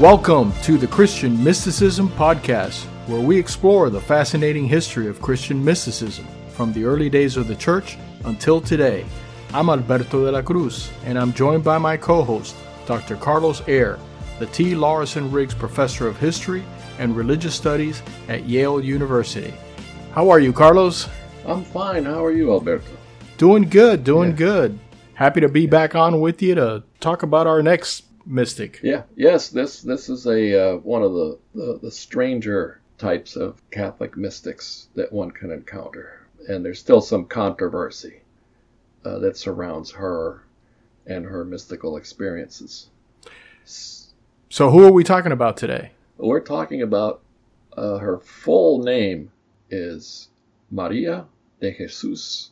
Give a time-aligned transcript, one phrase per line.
[0.00, 6.24] Welcome to the Christian Mysticism Podcast, where we explore the fascinating history of Christian mysticism
[6.50, 9.04] from the early days of the church until today.
[9.52, 12.54] I'm Alberto de la Cruz, and I'm joined by my co host,
[12.86, 13.16] Dr.
[13.16, 13.98] Carlos Eire,
[14.38, 14.76] the T.
[14.76, 16.62] Lawrence Riggs Professor of History
[17.00, 19.52] and Religious Studies at Yale University.
[20.12, 21.08] How are you, Carlos?
[21.44, 22.04] I'm fine.
[22.04, 22.86] How are you, Alberto?
[23.36, 24.36] Doing good, doing yeah.
[24.36, 24.78] good.
[25.14, 28.78] Happy to be back on with you to talk about our next mystic.
[28.82, 33.62] Yeah, yes, this this is a uh, one of the, the, the stranger types of
[33.70, 38.20] Catholic mystics that one can encounter, and there's still some controversy
[39.04, 40.44] uh, that surrounds her
[41.06, 42.90] and her mystical experiences.
[43.64, 45.92] So, who are we talking about today?
[46.18, 47.22] We're talking about
[47.76, 49.30] uh, her full name
[49.70, 50.28] is
[50.70, 51.26] Maria
[51.60, 52.50] de Jesus.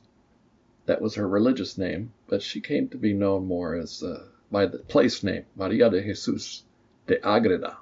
[0.87, 4.67] That was her religious name, but she came to be known more as uh, by
[4.67, 6.65] the place name Maria de Jesus
[7.07, 7.79] de Agreda,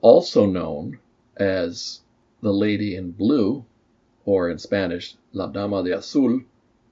[0.00, 0.98] also known
[1.36, 2.00] as
[2.40, 3.64] the Lady in Blue,
[4.24, 6.40] or in Spanish, La Dama de Azul,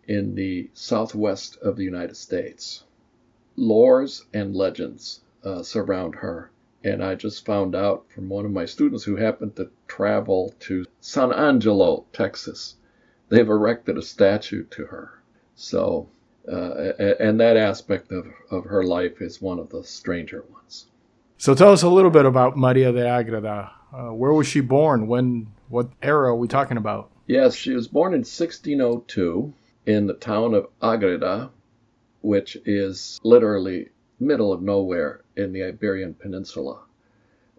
[0.07, 2.85] in the southwest of the United States.
[3.57, 6.51] Lores and legends uh, surround her,
[6.85, 10.85] and I just found out from one of my students who happened to travel to
[11.01, 12.77] San Angelo, Texas.
[13.29, 15.21] They've erected a statue to her.
[15.55, 16.09] So
[16.51, 20.87] uh, and that aspect of, of her life is one of the stranger ones.
[21.37, 23.71] So tell us a little bit about Maria de Agreda.
[23.93, 25.07] Uh, where was she born?
[25.07, 25.49] When?
[25.69, 27.11] What era are we talking about?
[27.27, 29.53] Yes, she was born in 1602
[29.85, 31.51] in the town of Agreda,
[32.23, 36.81] which is literally middle of nowhere in the Iberian Peninsula.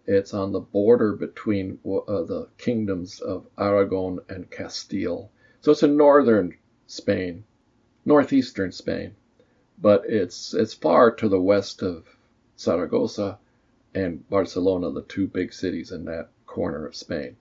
[0.07, 5.29] It's on the border between uh, the kingdoms of Aragon and Castile.
[5.61, 7.43] So it's in northern Spain
[8.09, 9.15] northeastern Spain,
[9.79, 12.07] but it's it's far to the west of
[12.55, 13.37] Saragossa
[13.93, 17.35] and Barcelona, the two big cities in that corner of Spain.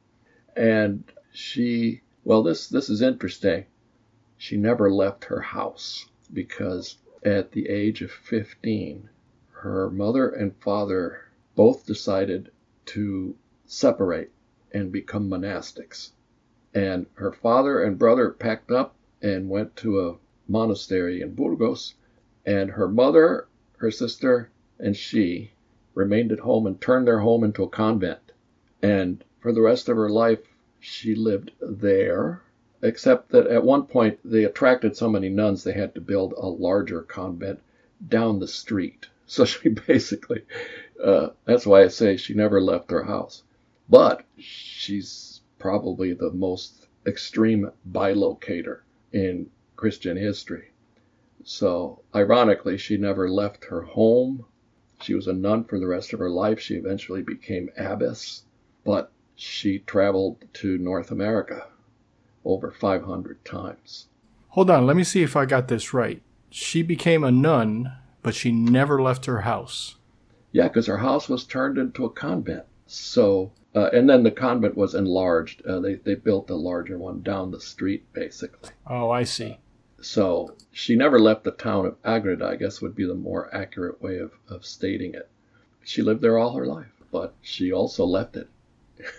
[0.55, 3.65] And she, well, this this is interesting.
[4.37, 9.09] She never left her house because at the age of 15,
[9.53, 12.51] her mother and father both decided
[12.85, 14.31] to separate
[14.73, 16.11] and become monastics.
[16.75, 20.17] And her father and brother packed up and went to a
[20.49, 21.95] monastery in Burgos,
[22.47, 25.53] and her mother, her sister, and she
[25.95, 28.33] remained at home and turned their home into a convent.
[28.83, 30.41] And for the rest of her life,
[30.81, 32.43] she lived there,
[32.83, 36.47] except that at one point they attracted so many nuns they had to build a
[36.47, 37.61] larger convent
[38.09, 39.07] down the street.
[39.31, 40.41] So she basically,
[41.05, 43.43] uh, that's why I say she never left her house.
[43.87, 48.79] But she's probably the most extreme bilocator
[49.13, 50.73] in Christian history.
[51.45, 54.45] So, ironically, she never left her home.
[55.01, 56.59] She was a nun for the rest of her life.
[56.59, 58.43] She eventually became abbess,
[58.85, 61.69] but she traveled to North America
[62.45, 64.09] over 500 times.
[64.49, 66.23] Hold on, let me see if I got this right.
[66.51, 69.95] She became a nun, but she never left her house.
[70.51, 72.65] Yeah, because her house was turned into a convent.
[72.89, 75.65] So, uh, and then the convent was enlarged.
[75.65, 78.71] Uh, they, they built a larger one down the street, basically.
[78.89, 79.59] Oh, I see.
[80.01, 84.01] So she never left the town of Agreda, I guess would be the more accurate
[84.01, 85.29] way of, of stating it.
[85.85, 88.49] She lived there all her life, but she also left it.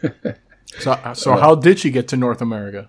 [0.79, 2.87] so, uh, so how did she get to North America?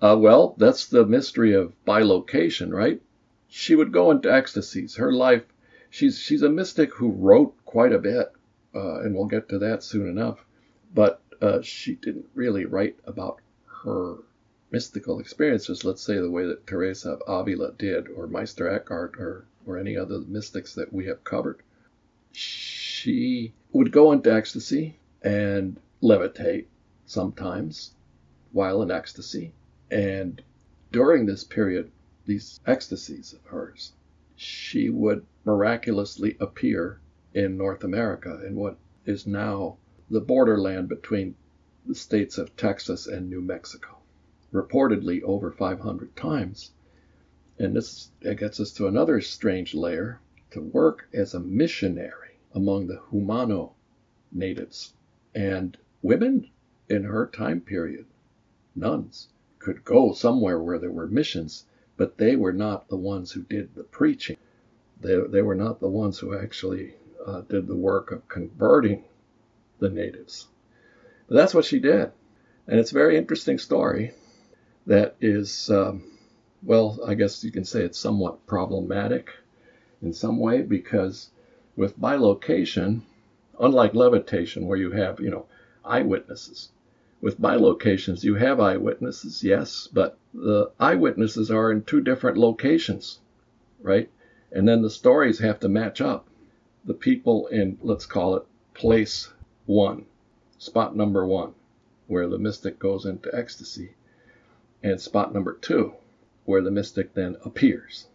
[0.00, 3.00] Uh, well, that's the mystery of bilocation, right?
[3.48, 4.96] She would go into ecstasies.
[4.96, 5.42] Her life,
[5.90, 8.32] she's she's a mystic who wrote quite a bit,
[8.74, 10.44] uh, and we'll get to that soon enough.
[10.94, 13.40] But uh, she didn't really write about
[13.84, 14.16] her
[14.72, 19.44] mystical experiences, let's say the way that Teresa of Avila did, or Meister Eckhart, or,
[19.66, 21.60] or any other mystics that we have covered,
[22.30, 26.66] she would go into ecstasy and levitate
[27.04, 27.94] sometimes
[28.52, 29.52] while in ecstasy.
[29.90, 30.40] And
[30.92, 31.90] during this period,
[32.26, 33.92] these ecstasies of hers,
[34.36, 37.00] she would miraculously appear
[37.34, 39.78] in North America, in what is now
[40.08, 41.34] the borderland between
[41.86, 43.99] the states of Texas and New Mexico
[44.52, 46.72] reportedly over 500 times.
[47.58, 50.20] And this gets us to another strange layer
[50.50, 53.72] to work as a missionary among the Jumano
[54.32, 54.94] natives.
[55.34, 56.48] And women
[56.88, 58.06] in her time period,
[58.74, 63.42] nuns, could go somewhere where there were missions, but they were not the ones who
[63.42, 64.38] did the preaching.
[65.00, 66.94] They, they were not the ones who actually
[67.24, 69.04] uh, did the work of converting
[69.78, 70.48] the natives.
[71.28, 72.10] But that's what she did.
[72.66, 74.12] And it's a very interesting story
[74.86, 76.02] that is, um,
[76.62, 79.30] well, I guess you can say it's somewhat problematic
[80.02, 81.30] in some way because
[81.76, 83.02] with bilocation,
[83.62, 85.44] Unlike levitation, where you have, you know,
[85.84, 86.70] eyewitnesses.
[87.20, 93.20] With bilocations, you have eyewitnesses, yes, but the eyewitnesses are in two different locations,
[93.82, 94.08] right?
[94.50, 96.26] And then the stories have to match up.
[96.86, 99.30] The people in, let's call it place
[99.66, 100.06] one,
[100.56, 101.52] spot number one,
[102.06, 103.90] where the mystic goes into ecstasy,
[104.82, 105.94] and spot number two,
[106.44, 108.08] where the mystic then appears.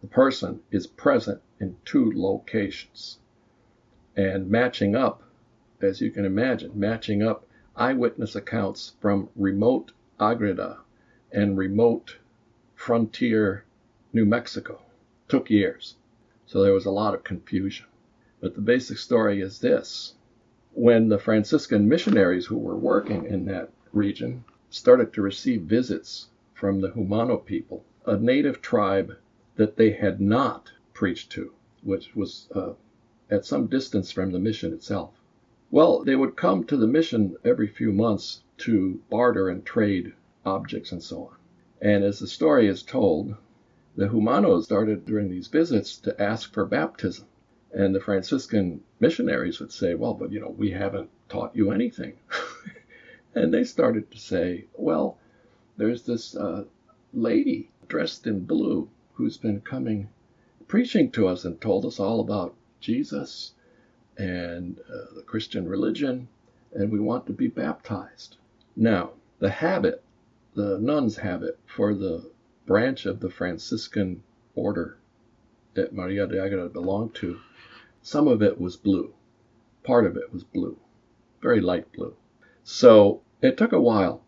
[0.00, 3.18] The person is present in two locations.
[4.16, 5.22] And matching up,
[5.80, 7.46] as you can imagine, matching up
[7.76, 10.78] eyewitness accounts from remote Agreda
[11.30, 12.18] and remote
[12.74, 13.64] frontier
[14.12, 14.82] New Mexico
[15.28, 15.96] took years.
[16.46, 17.86] So there was a lot of confusion.
[18.40, 20.14] But the basic story is this
[20.74, 26.80] when the Franciscan missionaries who were working in that region started to receive visits from
[26.80, 29.16] the Jumano people, a native tribe
[29.56, 31.52] that they had not preached to,
[31.82, 32.72] which was uh,
[33.30, 35.12] at some distance from the mission itself.
[35.70, 40.14] Well, they would come to the mission every few months to barter and trade
[40.44, 41.36] objects and so on.
[41.80, 43.34] And as the story is told,
[43.96, 47.26] the Jumanos started during these visits to ask for baptism.
[47.74, 52.14] And the Franciscan missionaries would say, Well, but you know, we haven't taught you anything.
[53.34, 55.18] and they started to say, Well,
[55.76, 56.64] there's this uh,
[57.12, 60.08] lady dressed in blue who's been coming
[60.68, 63.52] preaching to us and told us all about Jesus
[64.16, 66.28] and uh, the Christian religion,
[66.72, 68.36] and we want to be baptized.
[68.76, 70.02] Now, the habit,
[70.54, 72.30] the nun's habit for the
[72.66, 74.22] branch of the Franciscan
[74.54, 74.96] order
[75.74, 77.38] that Maria de Agreda belonged to,
[78.02, 79.12] some of it was blue.
[79.84, 80.78] Part of it was blue,
[81.40, 82.14] very light blue.
[82.64, 84.22] So it took a while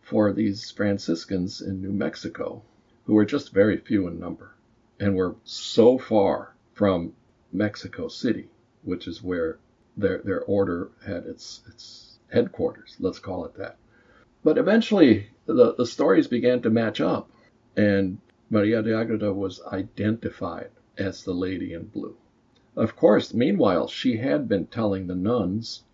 [0.00, 2.62] for these Franciscans in New Mexico,
[3.04, 4.54] who were just very few in number
[4.98, 7.14] and were so far from
[7.52, 8.48] Mexico City,
[8.82, 9.60] which is where
[9.96, 13.76] their, their order had its, its headquarters, let's call it that.
[14.42, 17.30] But eventually, the, the stories began to match up
[17.76, 18.18] and
[18.50, 22.16] Maria de Agreda was identified as the lady in blue.
[22.74, 25.84] Of course, meanwhile, she had been telling the nuns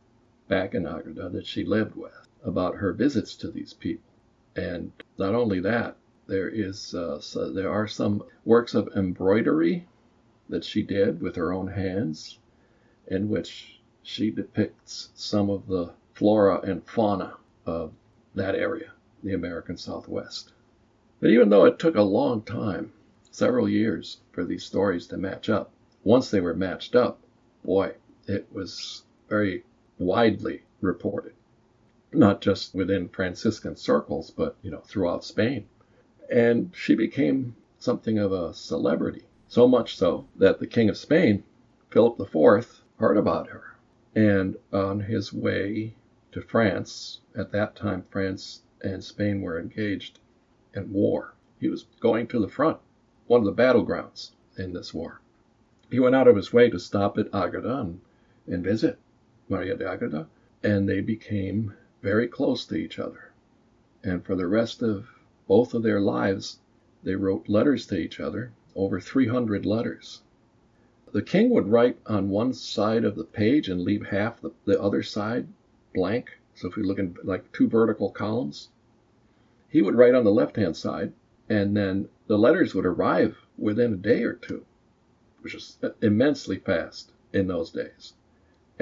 [0.52, 4.12] back in Agreda that she lived with about her visits to these people.
[4.54, 5.96] And not only that,
[6.26, 9.88] there is uh, so there are some works of embroidery
[10.50, 12.38] that she did with her own hands,
[13.06, 17.94] in which she depicts some of the flora and fauna of
[18.34, 20.52] that area, the American Southwest.
[21.20, 22.92] But even though it took a long time,
[23.30, 25.70] several years, for these stories to match up,
[26.04, 27.20] once they were matched up,
[27.64, 27.94] boy,
[28.26, 29.64] it was very
[30.04, 31.32] widely reported.
[32.12, 35.66] Not just within Franciscan circles, but you know, throughout Spain.
[36.30, 41.44] And she became something of a celebrity, so much so that the King of Spain,
[41.90, 43.76] Philip IV, heard about her.
[44.14, 45.94] And on his way
[46.32, 50.18] to France, at that time France and Spain were engaged
[50.74, 51.34] in war.
[51.60, 52.78] He was going to the front,
[53.26, 55.20] one of the battlegrounds in this war.
[55.90, 58.00] He went out of his way to stop at Agreda and,
[58.46, 58.98] and visit
[59.52, 60.26] Maria de Agreda,
[60.62, 63.32] and they became very close to each other.
[64.02, 65.10] And for the rest of
[65.46, 66.58] both of their lives,
[67.02, 70.22] they wrote letters to each other, over 300 letters.
[71.12, 74.80] The king would write on one side of the page and leave half the, the
[74.80, 75.46] other side
[75.94, 76.38] blank.
[76.54, 78.70] So if we look at like two vertical columns,
[79.68, 81.12] he would write on the left hand side,
[81.50, 84.64] and then the letters would arrive within a day or two,
[85.42, 88.14] which was immensely fast in those days.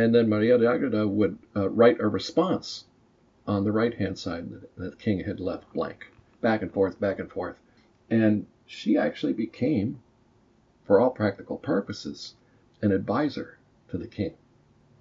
[0.02, 2.86] And then Maria de Agreda would uh, write a response
[3.46, 7.18] on the right hand side that the king had left blank, back and forth, back
[7.18, 7.60] and forth.
[8.08, 10.00] And she actually became,
[10.86, 12.34] for all practical purposes,
[12.80, 13.58] an advisor
[13.90, 14.38] to the king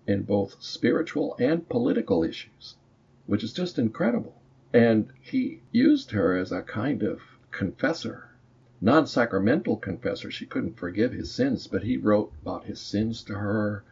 [0.05, 2.75] in both spiritual and political issues,
[3.25, 4.35] which is just incredible.
[4.73, 8.31] And he used her as a kind of confessor,
[8.81, 10.29] non sacramental confessor.
[10.29, 13.85] She couldn't forgive his sins, but he wrote about his sins to her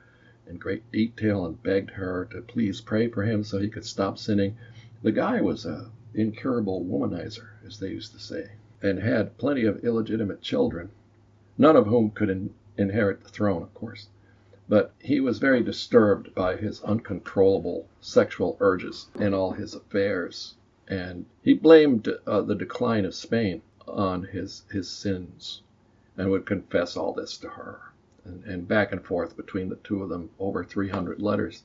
[0.50, 4.18] in great detail and begged her to please pray for him so he could stop
[4.18, 4.56] sinning.
[5.04, 8.51] The guy was a incurable womanizer, as they used to say,
[8.82, 10.89] and had plenty of illegitimate children,
[11.58, 14.08] none of whom could in- inherit the throne, of course.
[14.70, 20.56] But he was very disturbed by his uncontrollable sexual urges and all his affairs
[20.89, 25.62] and he blamed uh, the decline of Spain on his his sins,
[26.16, 27.87] and would confess all this to her,
[28.28, 31.64] and, and back and forth between the two of them over 300 letters.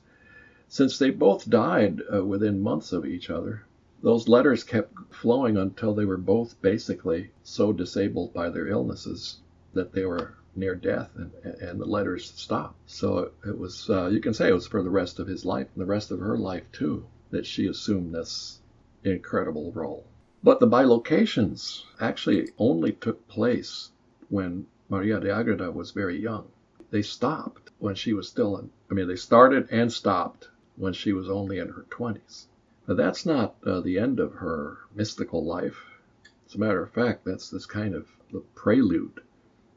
[0.67, 3.65] Since they both died uh, within months of each other,
[4.01, 9.39] those letters kept flowing until they were both basically so disabled by their illnesses
[9.73, 12.77] that they were near death, and, and the letters stopped.
[12.85, 15.67] So it, was, uh, you can say it was for the rest of his life
[15.73, 18.59] and the rest of her life too, that she assumed this
[19.03, 20.05] incredible role.
[20.43, 23.91] But the bilocations actually only took place
[24.29, 26.49] when Maria de Agreda was very young.
[26.93, 31.11] They stopped when she was still in, I mean, they started and stopped when she
[31.11, 32.45] was only in her 20s.
[32.85, 35.99] But that's not uh, the end of her mystical life.
[36.45, 39.23] As a matter of fact, that's this kind of the prelude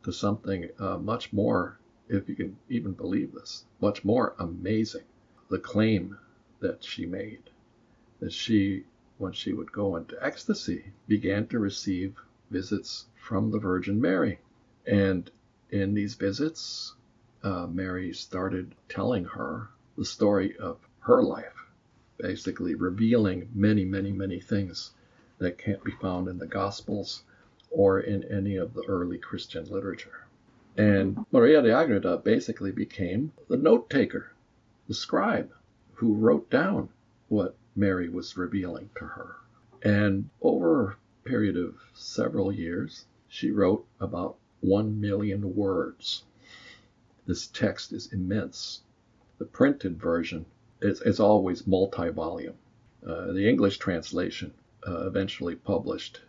[0.02, 5.04] to something uh, much more, if you can even believe this, much more amazing.
[5.48, 6.18] The claim
[6.60, 7.48] that she made
[8.20, 8.84] that she,
[9.16, 12.14] when she would go into ecstasy, began to receive
[12.50, 14.38] visits from the Virgin Mary.
[14.86, 15.30] And
[15.70, 16.92] in these visits,
[17.46, 21.64] uh, Mary started telling her the story of her life,
[22.18, 24.90] basically revealing many, many, many things
[25.38, 27.22] that can't be found in the Gospels
[27.70, 30.26] or in any of the early Christian literature.
[30.76, 34.32] And Maria de Agreda basically became the note taker,
[34.88, 35.52] the scribe,
[35.94, 36.88] who wrote down
[37.28, 39.36] what Mary was revealing to her.
[39.84, 46.24] And over a period of several years, she wrote about one million words.
[47.26, 48.82] This text is immense.
[49.38, 50.46] The printed version
[50.80, 52.54] is, is always multi volume.
[53.04, 54.54] Uh, the English translation,
[54.86, 56.20] uh, eventually published,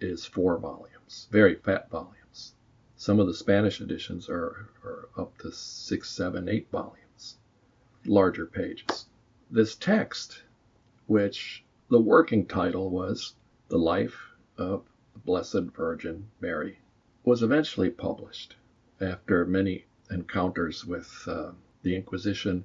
[0.00, 2.54] is four volumes, very fat volumes.
[2.96, 7.38] Some of the Spanish editions are, are up to six, seven, eight volumes,
[8.04, 9.06] larger pages.
[9.52, 10.42] This text,
[11.06, 13.34] which the working title was
[13.68, 16.80] The Life of the Blessed Virgin Mary,
[17.24, 18.56] was eventually published
[19.00, 21.52] after many encounters with uh,
[21.82, 22.64] the Inquisition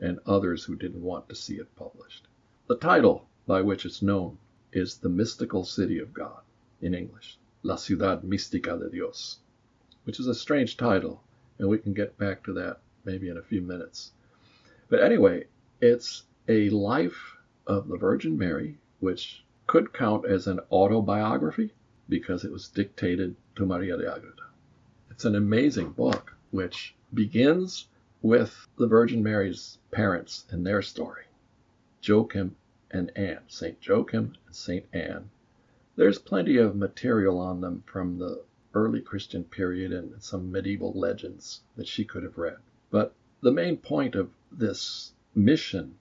[0.00, 2.26] and others who didn't want to see it published.
[2.66, 4.38] The title by which it's known
[4.72, 6.42] is The Mystical City of God
[6.80, 9.38] in English, La Ciudad Mística de Dios,
[10.04, 11.22] which is a strange title,
[11.58, 14.12] and we can get back to that maybe in a few minutes.
[14.88, 15.46] But anyway,
[15.80, 21.72] it's a life of the Virgin Mary, which could count as an autobiography
[22.08, 24.42] because it was dictated to Maria de Agreda.
[25.10, 27.88] It's an amazing book which begins
[28.20, 31.24] with the Virgin Mary's parents and their story
[32.02, 32.54] Joachim
[32.90, 33.78] and Anne, St.
[33.80, 34.84] Joachim and St.
[34.92, 35.30] Anne.
[35.96, 38.44] There's plenty of material on them from the
[38.74, 42.58] early Christian period and some medieval legends that she could have read.
[42.90, 45.96] But the main point of this mission,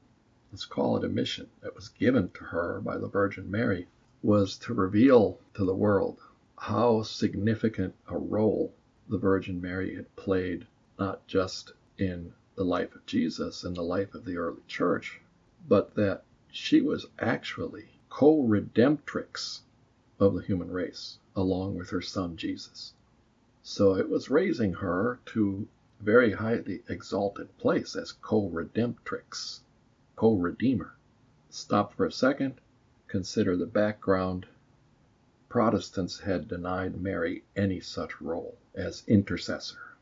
[0.52, 3.88] let's call it a mission, that was given to her by the Virgin Mary,
[4.22, 6.20] was to reveal to the world
[6.58, 8.74] how significant a role
[9.12, 10.66] the Virgin Mary had played,
[10.98, 15.20] not just in the life of Jesus and the life of the early church,
[15.68, 19.60] but that she was actually co redemptrix
[20.18, 22.94] of the human race, along with her son Jesus.
[23.62, 25.68] So it was raising her to
[26.00, 29.60] a very highly exalted place as co redemptrix,
[30.16, 30.96] co redeemer.
[31.50, 32.62] Stop for a second,
[33.10, 34.46] consider the background.
[35.50, 39.98] Protestants had denied Mary any such role as intercessor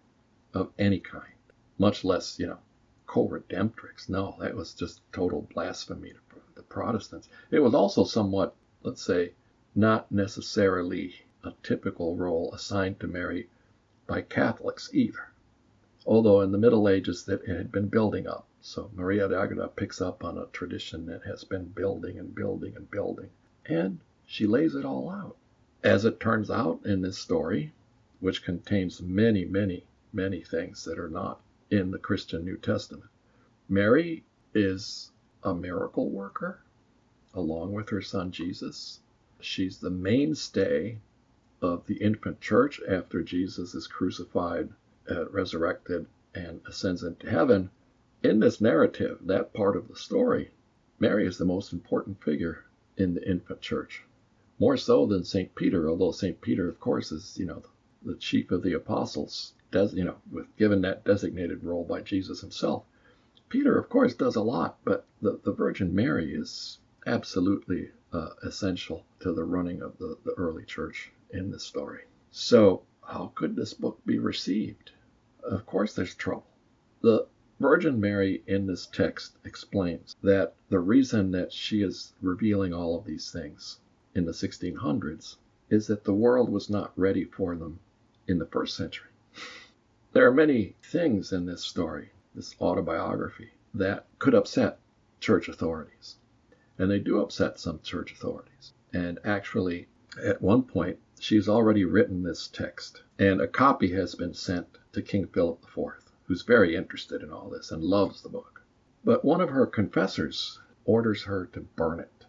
[0.53, 1.33] of any kind,
[1.77, 2.59] much less, you know,
[3.07, 4.07] co-redemptrix.
[4.09, 6.19] No, that was just total blasphemy to
[6.55, 7.27] the Protestants.
[7.51, 9.33] It was also somewhat, let's say,
[9.75, 13.47] not necessarily a typical role assigned to Mary
[14.07, 15.29] by Catholics either.
[16.05, 18.45] Although in the Middle Ages that it had been building up.
[18.61, 22.75] So Maria de Agreda picks up on a tradition that has been building and building
[22.75, 23.29] and building.
[23.65, 25.37] And she lays it all out.
[25.83, 27.71] As it turns out in this story,
[28.19, 33.09] which contains many, many, many things that are not in the Christian New Testament.
[33.67, 34.23] Mary
[34.53, 35.11] is
[35.43, 36.59] a miracle worker
[37.33, 38.99] along with her son Jesus.
[39.39, 40.99] She's the mainstay
[41.61, 44.69] of the infant church after Jesus is crucified,
[45.09, 47.69] uh, resurrected, and ascends into heaven.
[48.23, 50.51] In this narrative, that part of the story,
[50.99, 52.65] Mary is the most important figure
[52.97, 54.03] in the infant church.
[54.59, 55.53] More so than St.
[55.55, 56.41] Peter, although St.
[56.41, 57.63] Peter, of course, is, you know,
[58.01, 62.41] the chief of the apostles, does you know, with given that designated role by Jesus
[62.41, 62.83] himself.
[63.49, 69.05] Peter, of course, does a lot, but the, the Virgin Mary is absolutely uh, essential
[69.19, 72.03] to the running of the, the early church in this story.
[72.31, 74.91] So, how could this book be received?
[75.43, 76.47] Of course, there's trouble.
[77.01, 77.27] The
[77.59, 83.05] Virgin Mary in this text explains that the reason that she is revealing all of
[83.05, 83.79] these things
[84.15, 85.35] in the 1600s
[85.69, 87.79] is that the world was not ready for them
[88.29, 89.09] in the first century.
[90.13, 94.79] There are many things in this story, this autobiography, that could upset
[95.19, 96.17] church authorities.
[96.77, 98.73] And they do upset some church authorities.
[98.93, 99.87] And actually,
[100.23, 105.01] at one point, she's already written this text, and a copy has been sent to
[105.01, 108.61] King Philip IV, who's very interested in all this and loves the book.
[109.03, 112.25] But one of her confessors orders her to burn it.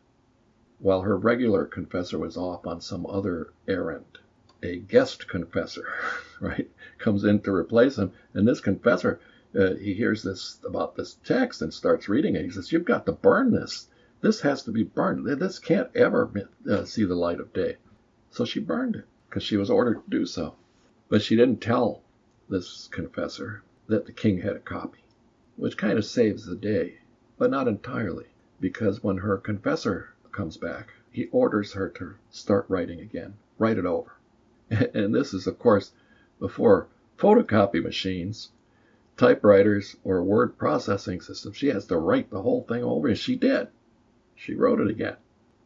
[0.79, 4.19] While her regular confessor was off on some other errand,
[4.63, 5.87] a guest confessor,
[6.41, 9.19] right, comes in to replace him, and this confessor,
[9.59, 12.45] uh, he hears this about this text and starts reading it.
[12.45, 13.89] He says, "You've got to burn this.
[14.21, 15.27] This has to be burned.
[15.27, 17.77] This can't ever uh, see the light of day."
[18.31, 20.55] So she burned it because she was ordered to do so.
[21.09, 22.03] But she didn't tell
[22.49, 25.01] this confessor that the king had a copy,
[25.57, 26.99] which kind of saves the day,
[27.39, 28.27] but not entirely,
[28.61, 33.87] because when her confessor comes back, he orders her to start writing again, write it
[33.87, 34.13] over.
[34.95, 35.93] And this is, of course,
[36.39, 36.87] before
[37.19, 38.51] photocopy machines,
[39.17, 41.57] typewriters, or word processing systems.
[41.57, 43.69] She has to write the whole thing over, and she did.
[44.37, 45.17] She wrote it again.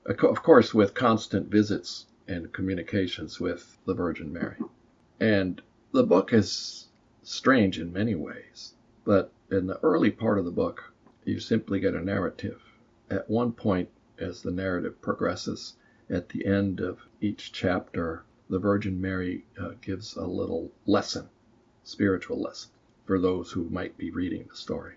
[0.06, 4.56] Of course, with constant visits and communications with the Virgin Mary.
[5.20, 5.61] And
[5.92, 6.88] the book is
[7.23, 10.92] strange in many ways, but in the early part of the book,
[11.25, 12.62] you simply get a narrative.
[13.11, 15.75] At one point, as the narrative progresses,
[16.11, 21.29] at the end of each chapter, the Virgin Mary uh, gives a little lesson,
[21.83, 22.71] spiritual lesson,
[23.07, 24.95] for those who might be reading the story.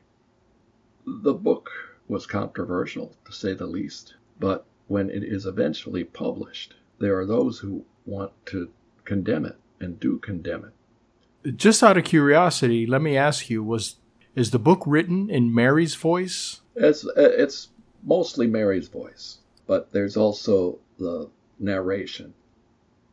[1.05, 1.69] The book
[2.07, 7.59] was controversial, to say the least, but when it is eventually published, there are those
[7.59, 8.69] who want to
[9.05, 11.57] condemn it and do condemn it.
[11.57, 13.95] Just out of curiosity, let me ask you: Was
[14.35, 16.61] is the book written in Mary's voice?
[16.75, 17.69] It's it's
[18.03, 22.33] mostly Mary's voice, but there's also the narration.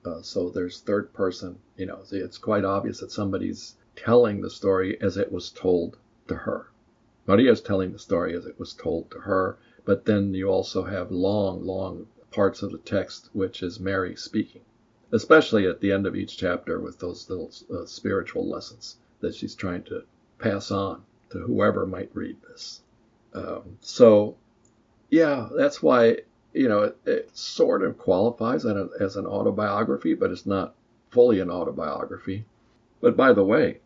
[0.04, 1.58] Uh, so there's third person.
[1.76, 5.96] You know, it's quite obvious that somebody's telling the story as it was told
[6.28, 6.68] to her.
[7.26, 11.10] Maria's telling the story as it was told to her, but then you also have
[11.10, 14.60] long, long parts of the text which is Mary speaking,
[15.12, 19.54] especially at the end of each chapter with those little uh, spiritual lessons that she's
[19.54, 20.02] trying to
[20.38, 22.82] pass on to whoever might read this.
[23.32, 24.36] Um, so,
[25.08, 26.18] yeah, that's why
[26.54, 30.74] you know it, it sort of qualifies as an autobiography, but it's not
[31.10, 32.44] fully an autobiography.
[33.00, 33.80] But by the way,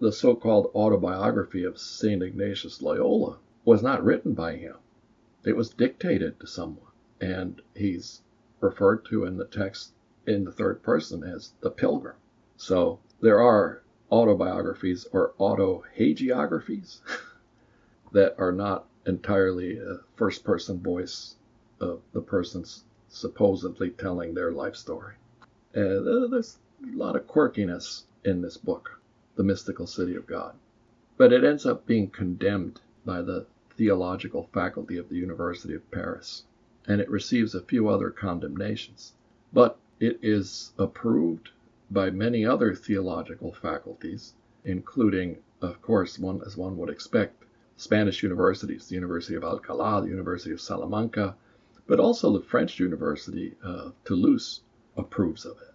[0.00, 4.76] the so-called autobiography of Saint Ignatius Loyola was not written by him.
[5.44, 8.22] It was dictated to someone and he's
[8.60, 9.92] referred to in the text
[10.26, 12.16] in the third person as the pilgrim.
[12.56, 17.00] So there are autobiographies or autohagiographies
[18.12, 21.36] that are not entirely a first person voice
[21.84, 25.14] of the person's supposedly telling their life story.
[25.76, 29.00] Uh, there's a lot of quirkiness in this book,
[29.36, 30.54] The Mystical City of God.
[31.16, 36.44] But it ends up being condemned by the theological faculty of the University of Paris
[36.86, 39.14] and it receives a few other condemnations.
[39.52, 41.50] But it is approved
[41.90, 47.44] by many other theological faculties, including, of course, one as one would expect,
[47.76, 51.34] Spanish universities, the University of Alcalá, the University of Salamanca,
[51.86, 54.60] but also the French University of Toulouse
[54.96, 55.74] approves of it.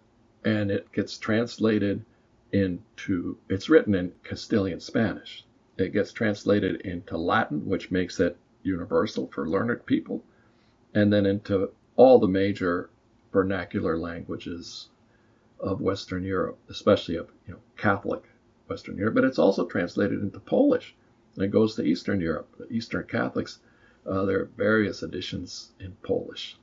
[0.49, 2.03] And it gets translated
[2.51, 5.45] into, it's written in Castilian Spanish.
[5.77, 10.23] It gets translated into Latin, which makes it universal for learned people
[10.93, 12.89] and then into all the major
[13.31, 14.89] vernacular languages
[15.59, 18.23] of Western Europe, especially of you know Catholic
[18.67, 19.15] Western Europe.
[19.15, 20.95] But it's also translated into Polish,
[21.35, 22.47] and it goes to Eastern Europe.
[22.57, 23.59] The Eastern Catholics,
[24.05, 26.57] uh, there are various editions in Polish.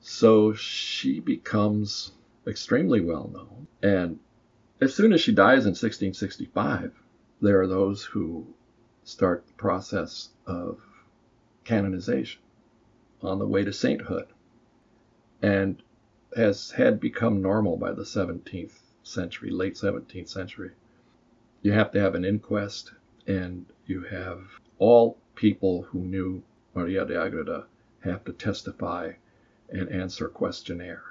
[0.00, 2.12] So she becomes
[2.46, 4.18] extremely well known, and
[4.80, 6.92] as soon as she dies in 1665,
[7.40, 8.46] there are those who
[9.04, 10.80] start the process of
[11.64, 12.40] canonization
[13.22, 14.26] on the way to sainthood
[15.42, 15.82] and
[16.36, 20.70] has had become normal by the 17th century, late 17th century.
[21.62, 22.92] You have to have an inquest,
[23.26, 24.40] and you have
[24.78, 26.42] all people who knew
[26.74, 27.66] Maria de Agreda
[28.00, 29.12] have to testify
[29.68, 31.04] and answer questionnaire.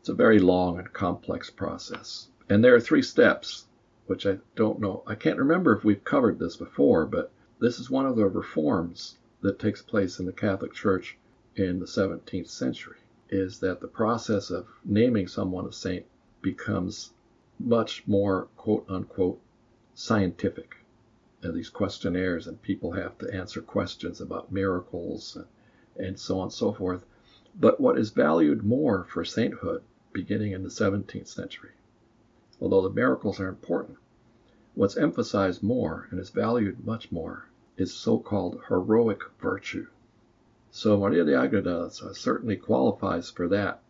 [0.00, 2.28] It's a very long and complex process.
[2.48, 3.66] And there are three steps,
[4.06, 7.90] which I don't know, I can't remember if we've covered this before, but this is
[7.90, 11.18] one of the reforms that takes place in the Catholic Church
[11.54, 12.98] in the 17th century
[13.28, 16.06] is that the process of naming someone a saint
[16.40, 17.12] becomes
[17.58, 19.40] much more quote unquote
[19.94, 20.76] scientific.
[21.42, 26.44] And these questionnaires, and people have to answer questions about miracles and, and so on
[26.44, 27.04] and so forth.
[27.58, 31.72] But what is valued more for sainthood beginning in the 17th century,
[32.60, 33.98] although the miracles are important,
[34.74, 39.86] what's emphasized more and is valued much more is so called heroic virtue.
[40.70, 43.80] So Maria de Agreda uh, certainly qualifies for that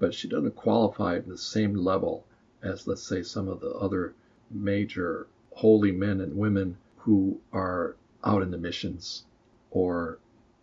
[0.00, 2.24] but she doesn't qualify at the same level
[2.62, 4.14] as, let's say, some of the other
[4.50, 9.24] major holy men and women who are out in the missions
[9.70, 10.18] or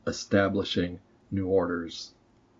[0.05, 0.99] establishing
[1.31, 2.13] new orders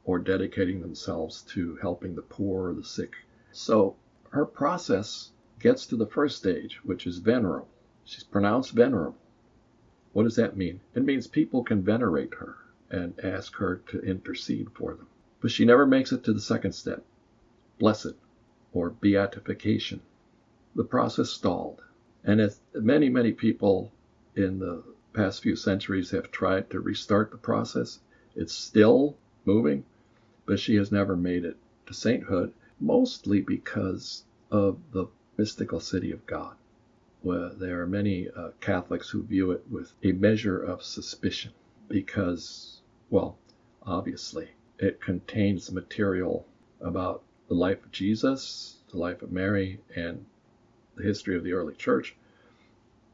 [0.03, 3.13] or dedicating themselves to helping the poor or the sick.
[3.51, 3.95] So
[4.29, 7.67] her process gets to the first stage, which is venerable.
[8.03, 9.17] She's pronounced venerable.
[10.13, 10.79] What does that mean?
[10.95, 12.55] It means people can venerate her
[12.89, 15.07] and ask her to intercede for them.
[15.41, 17.03] But she never makes it to the second step,
[17.77, 18.13] blessed
[18.73, 20.01] or beatification.
[20.73, 21.83] The process stalled.
[22.27, 23.93] And as many, many people
[24.35, 27.99] in the past few centuries have tried to restart the process,
[28.35, 29.85] it's still moving,
[30.45, 36.25] but she has never made it to sainthood, mostly because of the mystical city of
[36.25, 36.57] God.
[37.23, 41.53] Well, there are many uh, Catholics who view it with a measure of suspicion
[41.87, 43.37] because, well,
[43.83, 46.45] obviously, it contains material
[46.81, 50.25] about the life of Jesus, the life of Mary, and
[50.97, 52.15] the history of the early church,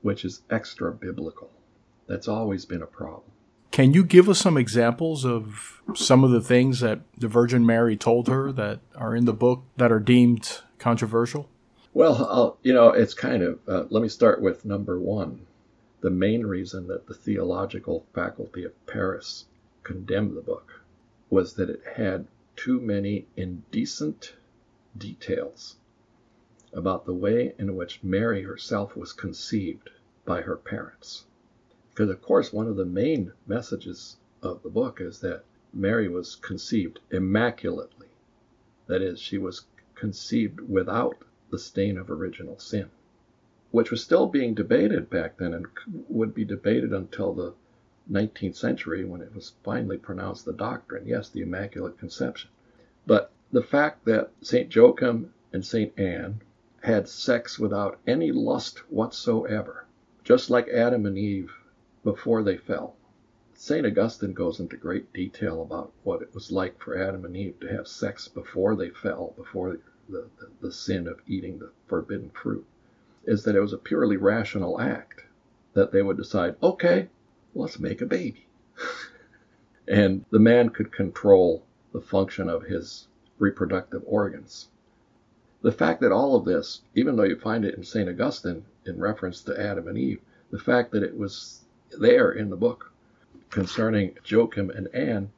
[0.02, 1.52] which is extra biblical.
[2.08, 3.32] That's always been a problem.
[3.72, 7.98] Can you give us some examples of some of the things that the Virgin Mary
[7.98, 11.50] told her that are in the book that are deemed controversial?
[11.94, 15.48] Well, I'll, you know, it's kind of, uh, let me start with number one.
[16.02, 19.46] The main reason that the theological faculty of Paris
[19.84, 20.82] condemned the book
[21.30, 24.34] was that it had too many indecent
[24.98, 25.78] details
[26.76, 29.92] about the way in which Mary herself was conceived
[30.26, 31.26] by her parents.
[31.90, 36.36] Because, of course, one of the main messages of the book is that Mary was
[36.36, 38.08] conceived immaculately.
[38.88, 42.90] That is, she was conceived without the stain of original sin,
[43.70, 45.68] which was still being debated back then and
[46.10, 47.54] would be debated until the
[48.12, 52.50] 19th century when it was finally pronounced the doctrine yes, the Immaculate Conception.
[53.06, 54.76] But the fact that St.
[54.76, 55.98] Joachim and St.
[56.00, 56.42] Anne
[56.84, 59.86] had sex without any lust whatsoever,
[60.26, 61.54] just like Adam and Eve
[62.04, 62.98] before they fell.
[63.54, 63.86] St.
[63.86, 67.68] Augustine goes into great detail about what it was like for Adam and Eve to
[67.68, 72.66] have sex before they fell, before the, the, the sin of eating the forbidden fruit,
[73.24, 75.24] is that it was a purely rational act
[75.74, 77.08] that they would decide, okay,
[77.56, 78.46] let's make a baby.
[79.88, 83.08] and the man could control the function of his
[83.40, 84.68] reproductive organs.
[85.64, 88.10] The fact that all of this, even though you find it in St.
[88.10, 90.20] Augustine in reference to Adam and Eve,
[90.52, 91.62] the fact that it was
[91.98, 92.92] there in the book
[93.50, 95.32] concerning Joachim and Anne,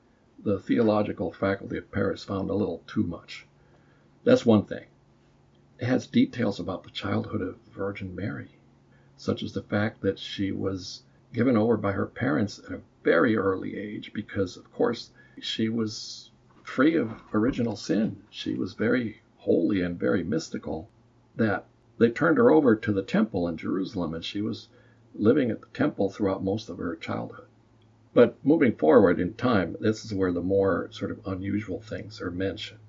[0.44, 3.46] the theological faculty of Paris found a little too much.
[4.24, 4.86] That's one thing.
[5.78, 8.58] It has details about the childhood of Virgin Mary,
[9.18, 13.38] such as the fact that she was given over by her parents at a very
[13.38, 16.32] early age because, of course, she was
[16.64, 18.24] free of original sin.
[18.32, 20.90] She was very holy and very mystical,
[21.36, 21.66] that
[22.00, 24.68] they turned her over to the temple in Jerusalem and she was
[25.14, 27.46] living at the temple throughout most of her childhood.
[28.16, 32.32] But moving forward in time, this is where the more sort of unusual things are
[32.32, 32.80] mentioned.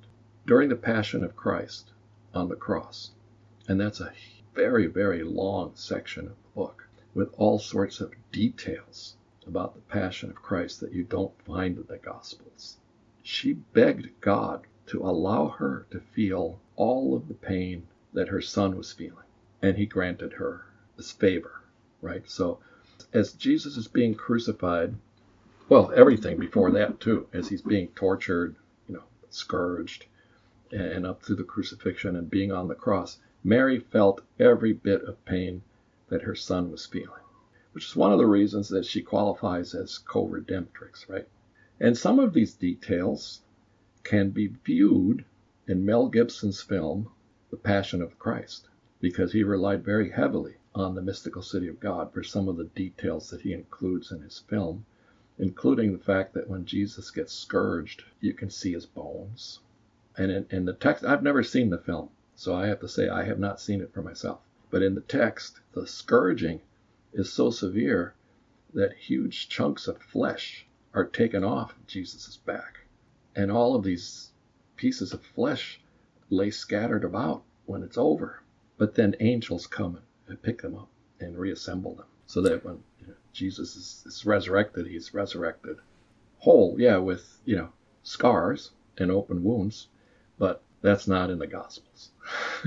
[0.46, 1.92] During the Passion of Christ
[2.32, 3.10] on the cross,
[3.68, 4.14] and that's a
[4.54, 9.16] very, very long section of the book with all sorts of details
[9.46, 12.78] about the Passion of Christ that you don't find in the Gospels.
[13.22, 18.77] She begged God to allow her to feel all of the pain that her son
[18.77, 19.27] was feeling,
[19.62, 21.62] and he granted her this favor
[22.03, 22.29] right?
[22.29, 22.61] So
[23.12, 24.94] as Jesus is being crucified,
[25.68, 28.55] well, everything before that too, as he's being tortured,
[28.87, 30.07] you know, scourged,
[30.70, 35.25] and up through the crucifixion and being on the cross, Mary felt every bit of
[35.25, 35.62] pain
[36.09, 37.25] that her son was feeling,
[37.72, 41.29] which is one of the reasons that she qualifies as co-redemptrix, right?
[41.81, 43.40] And some of these details
[44.06, 45.24] can be viewed
[45.66, 47.10] in Mel Gibson's film,
[47.50, 48.68] The Passion of Christ,
[49.00, 52.66] because he relied very heavily on the mystical city of God for some of the
[52.66, 54.86] details that he includes in his film,
[55.38, 59.58] including the fact that when Jesus gets scourged, you can see his bones.
[60.16, 63.08] And in, in the text, I've never seen the film, so I have to say
[63.08, 64.38] I have not seen it for myself.
[64.70, 66.60] But in the text, the scourging
[67.12, 68.14] is so severe
[68.72, 70.64] that huge chunks of flesh
[70.94, 72.86] are taken off Jesus' back.
[73.37, 74.31] And all of these
[74.77, 75.79] pieces of flesh
[76.31, 78.42] lay scattered about when it's over.
[78.79, 80.88] But then angels come and pick them up
[81.20, 85.77] and reassemble them so that when you know, Jesus is, is resurrected, he's resurrected
[86.38, 87.68] whole, yeah, with, you know,
[88.03, 89.88] scars and open wounds,
[90.38, 92.11] but that's not in the Gospels.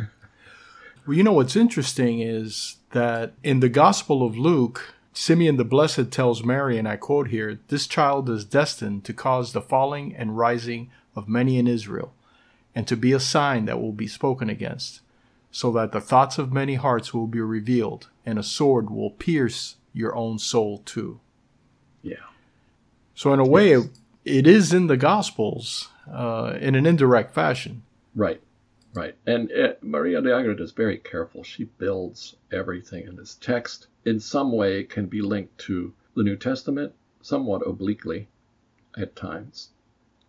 [1.08, 6.12] well, you know what's interesting is that in the Gospel of Luke, Simeon the Blessed
[6.12, 10.38] tells Mary, and I quote here, This child is destined to cause the falling and
[10.38, 12.14] rising of many in Israel,
[12.76, 15.02] and to be a sign that will be spoken against,
[15.52, 19.76] so that the thoughts of many hearts will be revealed, and a sword will pierce
[19.94, 21.20] your own soul too.
[22.04, 22.16] Yeah.
[23.16, 23.90] So, in a way, yes.
[24.24, 27.82] it is in the Gospels uh, in an indirect fashion.
[28.16, 28.42] Right,
[28.94, 29.16] right.
[29.26, 31.44] And uh, Maria de Agreda is very careful.
[31.44, 36.38] She builds everything in this text in some way can be linked to the New
[36.38, 38.30] Testament, somewhat obliquely
[38.96, 39.72] at times,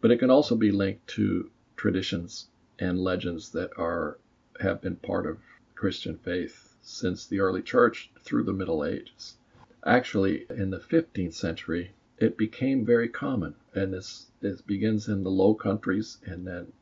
[0.00, 2.48] but it can also be linked to traditions
[2.80, 4.18] and legends that are
[4.58, 5.38] have been part of
[5.74, 9.36] Christian faith since the early church through the Middle Ages.
[9.86, 15.30] Actually, in the 15th century, it became very common, and this, this begins in the
[15.30, 16.72] Low Countries, and then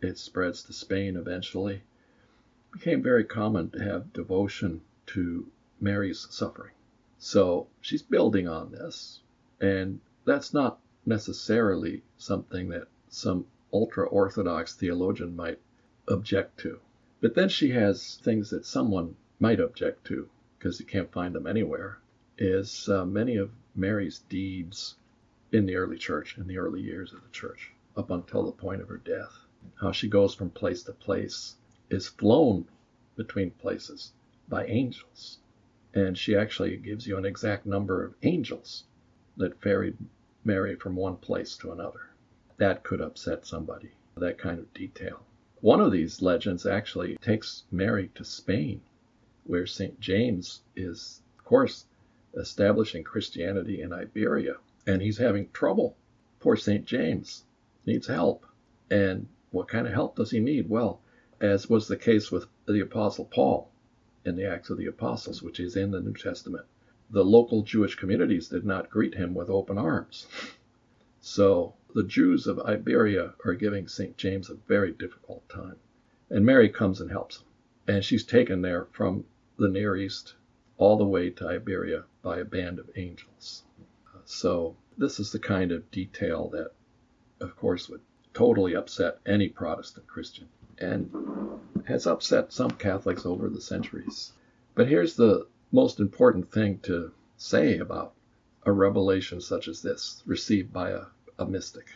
[0.00, 1.76] it spreads to Spain eventually.
[1.76, 5.46] It became very common to have devotion to
[5.80, 6.74] Mary's suffering.
[7.18, 9.20] So she's building on this,
[9.60, 15.58] and that's not necessarily something that some ultra orthodox theologian might
[16.08, 16.80] object to.
[17.20, 21.46] But then she has things that someone might object to because you can't find them
[21.46, 21.98] anywhere.
[22.38, 24.96] Is uh, many of Mary's deeds
[25.52, 28.80] in the early church, in the early years of the church, up until the point
[28.80, 29.32] of her death.
[29.80, 31.56] How she goes from place to place,
[31.90, 32.66] is flown
[33.16, 34.12] between places
[34.48, 35.38] by angels.
[35.92, 38.84] And she actually gives you an exact number of angels
[39.36, 39.96] that ferried
[40.44, 42.10] Mary from one place to another.
[42.58, 45.24] That could upset somebody, that kind of detail.
[45.60, 48.82] One of these legends actually takes Mary to Spain,
[49.44, 49.98] where St.
[50.00, 51.86] James is, of course,
[52.34, 55.96] establishing Christianity in Iberia, and he's having trouble.
[56.38, 56.84] Poor St.
[56.84, 57.44] James
[57.84, 58.46] needs help.
[58.90, 60.68] And what kind of help does he need?
[60.68, 61.00] Well,
[61.40, 63.69] as was the case with the Apostle Paul
[64.24, 66.66] in the Acts of the Apostles, which is in the New Testament,
[67.10, 70.26] the local Jewish communities did not greet him with open arms.
[71.22, 74.16] So the Jews of Iberia are giving St.
[74.16, 75.76] James a very difficult time.
[76.30, 77.46] And Mary comes and helps him.
[77.86, 79.26] And she's taken there from
[79.58, 80.34] the Near East
[80.78, 83.64] all the way to Iberia by a band of angels.
[84.24, 86.72] So this is the kind of detail that,
[87.40, 88.00] of course, would
[88.32, 90.48] totally upset any Protestant Christian
[90.80, 91.10] and
[91.86, 94.32] has upset some Catholics over the centuries.
[94.74, 98.14] But here's the most important thing to say about
[98.64, 101.04] a revelation such as this received by a,
[101.38, 101.86] a mystic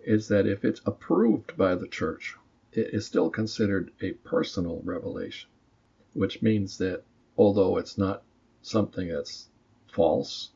[0.00, 2.36] is that if it's approved by the church,
[2.72, 5.48] it is still considered a personal revelation,
[6.14, 7.02] which means that
[7.36, 8.22] although it's not
[8.62, 9.48] something that's
[9.88, 10.50] false,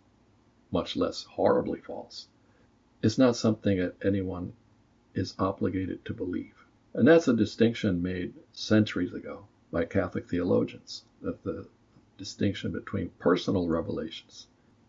[0.70, 2.28] much less horribly false,
[3.02, 4.52] it's not something that anyone
[5.14, 6.61] is obligated to believe.
[6.94, 11.66] And that's a distinction made centuries ago by Catholic theologians, that the
[12.18, 14.46] distinction between personal revelations,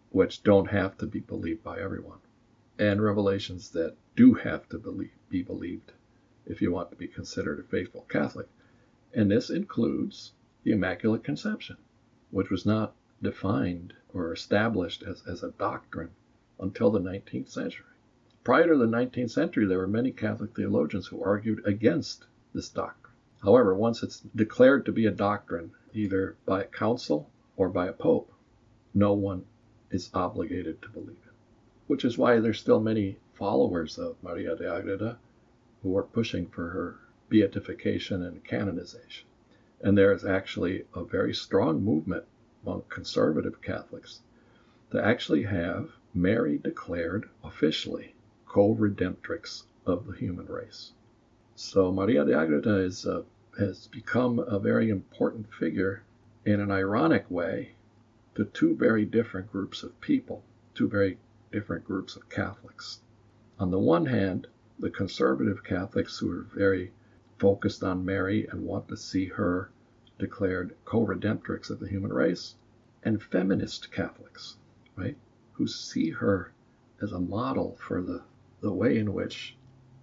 [0.10, 2.20] which don't have to be believed by everyone,
[2.78, 5.94] and revelations that do have to believe, be believed
[6.46, 8.50] if you want to be considered a faithful Catholic.
[9.14, 11.78] And this includes the Immaculate Conception,
[12.32, 16.12] which was not defined or established as, as a doctrine
[16.60, 17.93] until the 19th century.
[18.44, 23.14] Prior to the 19th century, there were many Catholic theologians who argued against this doctrine.
[23.42, 27.94] However, once it's declared to be a doctrine, either by a council or by a
[27.94, 28.34] pope,
[28.94, 29.46] no one
[29.92, 31.32] is obligated to believe it.
[31.88, 35.20] Which is why there's still many followers of Maria de Agreda
[35.82, 39.26] who are pushing for her beatification and canonization.
[39.80, 42.26] And there is actually a very strong movement
[42.66, 44.20] among conservative Catholics
[44.92, 48.14] to actually have Mary declared officially
[48.54, 50.92] co-redemptrix of the human race.
[51.56, 53.24] So Maria de Agreda is, uh,
[53.58, 56.04] has become a very important figure
[56.46, 57.72] in an ironic way
[58.36, 60.44] to two very different groups of people,
[60.76, 61.18] two very
[61.52, 63.02] different groups of Catholics.
[63.60, 66.92] On the one hand, the conservative Catholics who are very
[67.40, 69.72] focused on Mary and want to see her
[70.20, 72.56] declared co-redemptrix of the human race,
[73.04, 74.58] and feminist Catholics,
[74.96, 75.18] right,
[75.54, 76.52] who see her
[77.02, 78.22] as a model for the,
[78.64, 79.58] the way in which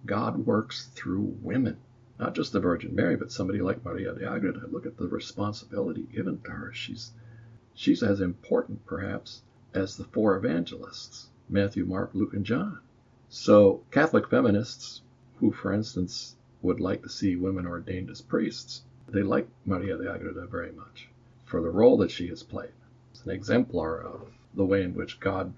[0.05, 1.77] God works through women.
[2.19, 4.67] Not just the Virgin Mary, but somebody like Maria de Agreda.
[4.67, 6.71] Look at the responsibility given to her.
[6.71, 7.11] She's
[7.73, 9.41] she's as important, perhaps,
[9.73, 12.79] as the four evangelists Matthew, Mark, Luke, and John.
[13.29, 15.01] So, Catholic feminists,
[15.39, 20.13] who, for instance, would like to see women ordained as priests, they like Maria de
[20.13, 21.09] Agreda very much
[21.45, 22.73] for the role that she has played.
[23.11, 25.55] It's an exemplar of the way in which God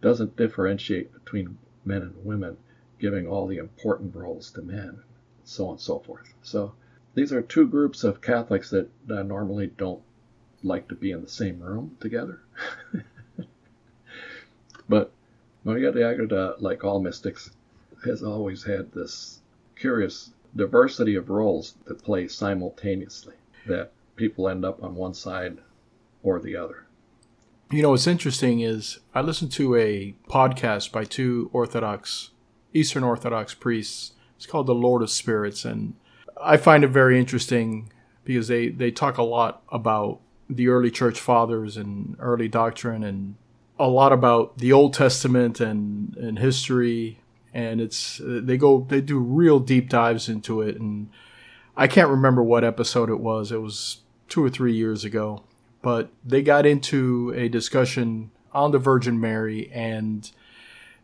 [0.00, 2.56] doesn't differentiate between men and women,
[2.98, 4.98] giving all the important roles to men,
[5.44, 6.34] so on and so forth.
[6.42, 6.74] So
[7.14, 10.02] these are two groups of Catholics that uh, normally don't
[10.62, 12.40] like to be in the same room together.
[14.88, 15.12] but
[15.64, 17.50] Maria de Agreda, like all mystics,
[18.04, 19.40] has always had this
[19.76, 23.34] curious diversity of roles that play simultaneously,
[23.66, 25.58] that people end up on one side
[26.22, 26.85] or the other.
[27.68, 32.30] You know, what's interesting is I listened to a podcast by two Orthodox,
[32.72, 34.12] Eastern Orthodox priests.
[34.36, 35.64] It's called The Lord of Spirits.
[35.64, 35.94] And
[36.40, 37.90] I find it very interesting
[38.22, 43.34] because they, they talk a lot about the early church fathers and early doctrine and
[43.80, 47.18] a lot about the Old Testament and, and history.
[47.52, 50.78] And it's, they go, they do real deep dives into it.
[50.78, 51.10] And
[51.76, 53.50] I can't remember what episode it was.
[53.50, 55.42] It was two or three years ago
[55.82, 60.30] but they got into a discussion on the Virgin Mary and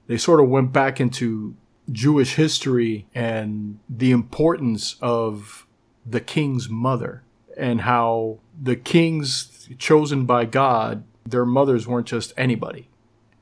[0.07, 1.55] they sort of went back into
[1.91, 5.67] Jewish history and the importance of
[6.05, 7.23] the king's mother
[7.57, 12.89] and how the kings chosen by God, their mothers weren't just anybody.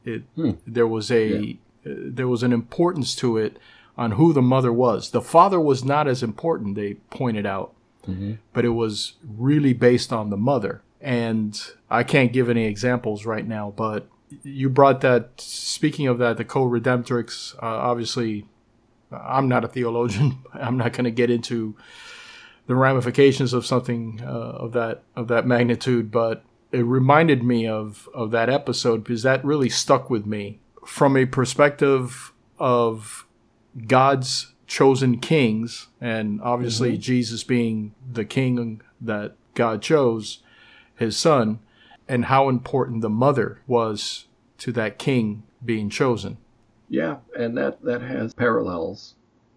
[0.05, 0.53] It, hmm.
[0.67, 1.55] There was a yeah.
[1.87, 3.59] uh, there was an importance to it
[3.97, 5.11] on who the mother was.
[5.11, 7.75] The father was not as important, they pointed out,
[8.09, 8.35] mm-hmm.
[8.53, 11.61] but it was really based on the mother and
[11.91, 14.09] I can't give any examples right now, but
[14.43, 15.41] you brought that.
[15.41, 17.55] Speaking of that, the co-redemptrix.
[17.57, 18.47] Uh, obviously,
[19.11, 20.39] I'm not a theologian.
[20.53, 21.75] I'm not going to get into
[22.67, 28.09] the ramifications of something uh, of that of that magnitude, but it reminded me of
[28.15, 33.27] of that episode because that really stuck with me from a perspective of
[33.87, 37.01] God's chosen kings, and obviously mm-hmm.
[37.01, 40.39] Jesus being the king that God chose
[41.01, 41.59] his son,
[42.07, 44.27] and how important the mother was
[44.59, 46.37] to that king being chosen.
[46.91, 49.15] Yeah, and that, that has parallels,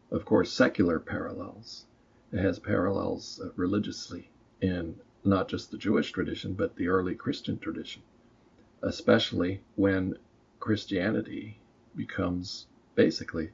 [0.09, 1.85] of course, secular parallels.
[2.31, 4.29] It has parallels uh, religiously
[4.61, 8.01] in not just the Jewish tradition, but the early Christian tradition,
[8.81, 10.15] especially when
[10.61, 11.59] Christianity
[11.93, 13.49] becomes basically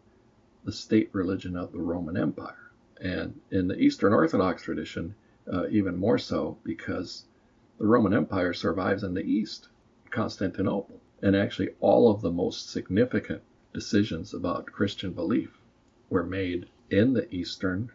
[0.64, 2.72] the state religion of the Roman Empire.
[3.02, 5.16] And in the Eastern Orthodox tradition,
[5.52, 7.26] uh, even more so because
[7.80, 9.70] the Roman Empire survives in the East,
[10.10, 11.00] Constantinople.
[11.22, 13.42] And actually, all of the most significant
[13.74, 15.62] decisions about Christian belief
[16.10, 17.90] were made in the Eastern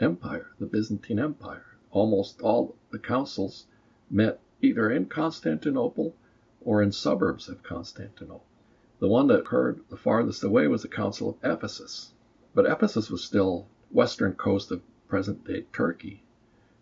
[0.00, 1.76] Empire, the Byzantine Empire.
[1.92, 3.66] Almost all the councils
[4.10, 6.16] met either in Constantinople
[6.60, 8.44] or in suburbs of Constantinople.
[8.98, 12.12] The one that occurred the farthest away was the Council of Ephesus.
[12.56, 16.24] But Ephesus was still western coast of present day Turkey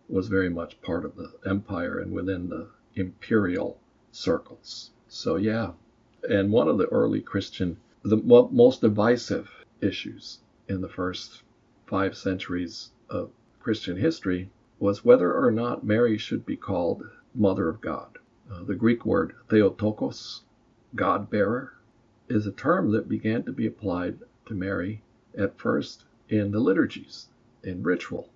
[0.08, 3.78] was very much part of the empire and within the imperial
[4.12, 4.90] circles.
[5.08, 5.72] So, yeah.
[6.28, 11.42] And one of the early Christian, the most divisive issues in the first
[11.86, 17.80] five centuries of Christian history was whether or not Mary should be called Mother of
[17.80, 18.18] God.
[18.50, 20.42] Uh, the Greek word Theotokos,
[20.94, 21.74] God bearer,
[22.28, 25.02] is a term that began to be applied to Mary
[25.36, 27.28] at first in the liturgies,
[27.62, 28.28] in ritual.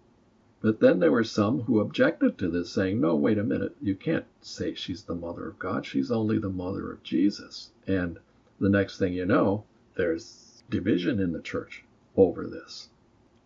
[0.62, 3.94] But then there were some who objected to this, saying, no, wait a minute, you
[3.94, 5.86] can't say she's the mother of God.
[5.86, 7.70] She's only the mother of Jesus.
[7.86, 8.18] And
[8.58, 12.90] the next thing you know, there's division in the church over this.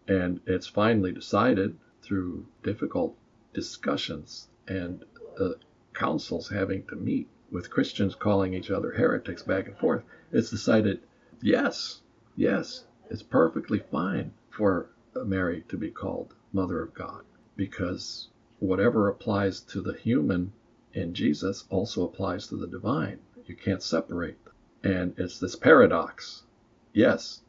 [0.08, 3.16] And it's finally decided through difficult
[3.52, 5.04] discussions and
[5.38, 5.50] uh,
[5.92, 10.02] councils having to meet with Christians calling each other heretics back and forth.
[10.32, 11.00] It's decided,
[11.40, 12.00] yes,
[12.34, 14.90] yes, it's perfectly fine for
[15.24, 17.24] Mary to be called Mother of God,
[17.56, 18.28] because
[18.60, 20.52] whatever applies to the human
[20.92, 23.18] in Jesus also applies to the divine.
[23.46, 24.38] You can't separate.
[24.84, 26.44] And it's this paradox.
[26.92, 27.42] Yes,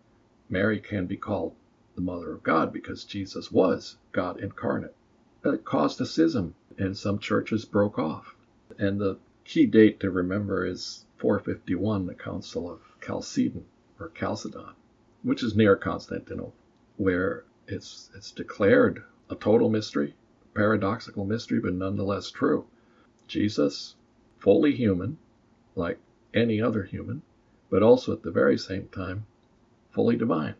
[0.49, 1.53] Mary can be called
[1.93, 4.95] the Mother of God because Jesus was God incarnate.
[5.43, 8.35] It caused a schism, and some churches broke off.
[8.79, 13.65] And the key date to remember is 451, the Council of Chalcedon,
[13.99, 14.73] or Chalcedon,
[15.21, 16.55] which is near Constantinople,
[16.97, 20.13] where it's it's declared a total mystery,
[20.53, 22.67] paradoxical mystery, but nonetheless true.
[23.27, 23.95] Jesus,
[24.37, 25.17] fully human,
[25.75, 25.97] like
[26.33, 27.23] any other human,
[27.71, 29.25] but also at the very same time,
[29.89, 30.53] fully divine.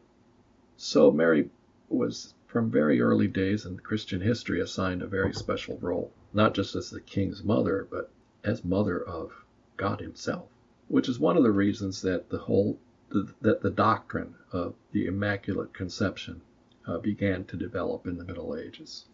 [0.78, 1.52] So Mary
[1.90, 6.76] was from very early days in Christian history assigned a very special role, not just
[6.76, 8.10] as the king's mother, but
[8.44, 9.46] as mother of
[9.78, 10.48] God himself,
[10.88, 12.80] which is one of the reasons that the whole
[13.10, 16.42] that the doctrine of the Immaculate Conception
[16.88, 19.06] uh, began to develop in the Middle Ages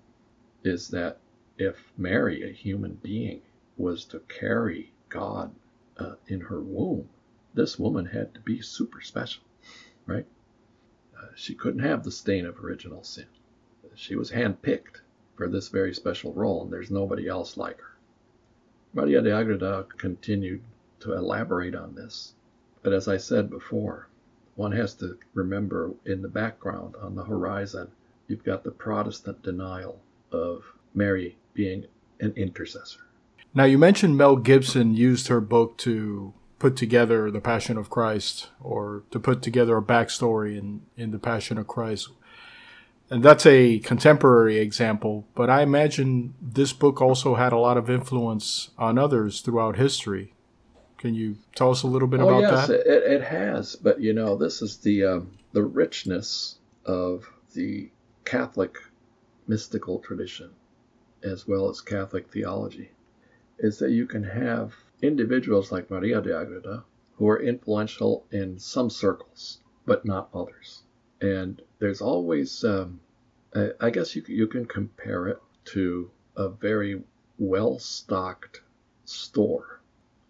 [0.63, 1.17] is that
[1.57, 3.41] if Mary, a human being,
[3.77, 5.53] was to carry God
[5.97, 7.09] uh, in her womb,
[7.53, 9.43] this woman had to be super special,
[10.05, 10.25] right?
[11.17, 13.25] Uh, she couldn't have the stain of original sin.
[13.95, 15.01] She was handpicked
[15.35, 17.97] for this very special role, and there's nobody else like her.
[18.93, 20.61] Maria de Agreda continued
[20.99, 22.33] to elaborate on this,
[22.83, 24.07] but as I said before,
[24.61, 27.89] one has to remember in the background on the horizon
[28.27, 29.99] you've got the Protestant denial
[30.31, 31.85] of Mary being
[32.19, 32.99] an intercessor.
[33.55, 38.49] Now, you mentioned Mel Gibson used her book to put together the Passion of Christ
[38.61, 42.09] or to put together a backstory in, in the Passion of Christ.
[43.09, 47.89] And that's a contemporary example, but I imagine this book also had a lot of
[47.89, 50.35] influence on others throughout history.
[51.01, 52.79] Can you tell us a little bit oh, about yes, that?
[52.79, 57.89] It, it has, but you know, this is the um, the richness of the
[58.23, 58.77] Catholic
[59.47, 60.51] mystical tradition
[61.23, 62.91] as well as Catholic theology
[63.59, 66.83] is that you can have individuals like Maria de Agreda
[67.15, 70.83] who are influential in some circles, but not others.
[71.19, 72.99] And there's always, um,
[73.79, 77.03] I guess you, you can compare it to a very
[77.37, 78.61] well stocked
[79.05, 79.80] store,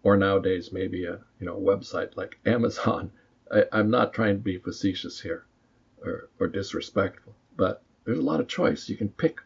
[0.02, 3.10] or nowadays maybe a you know website like Amazon.
[3.50, 5.44] I, I'm not trying to be facetious here
[6.04, 8.88] or, or disrespectful, but there's a lot of choice.
[8.88, 9.40] You can pick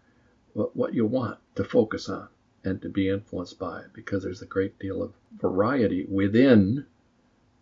[0.54, 2.28] what, what you want to focus on
[2.64, 6.86] and to be influenced by because there's a great deal of variety within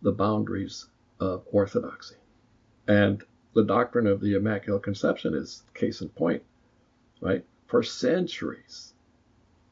[0.03, 0.87] the boundaries
[1.21, 2.17] of orthodoxy.
[2.87, 3.23] And
[3.55, 6.43] the doctrine of the Immaculate Conception is case in point,
[7.21, 7.45] right?
[7.67, 8.93] For centuries,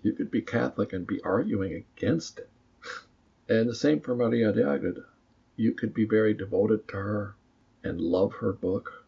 [0.02, 2.48] you could be Catholic and be arguing against it.
[3.48, 5.04] And the same for Maria de Agreda.
[5.56, 7.34] You could be very devoted to her
[7.82, 9.04] and love her book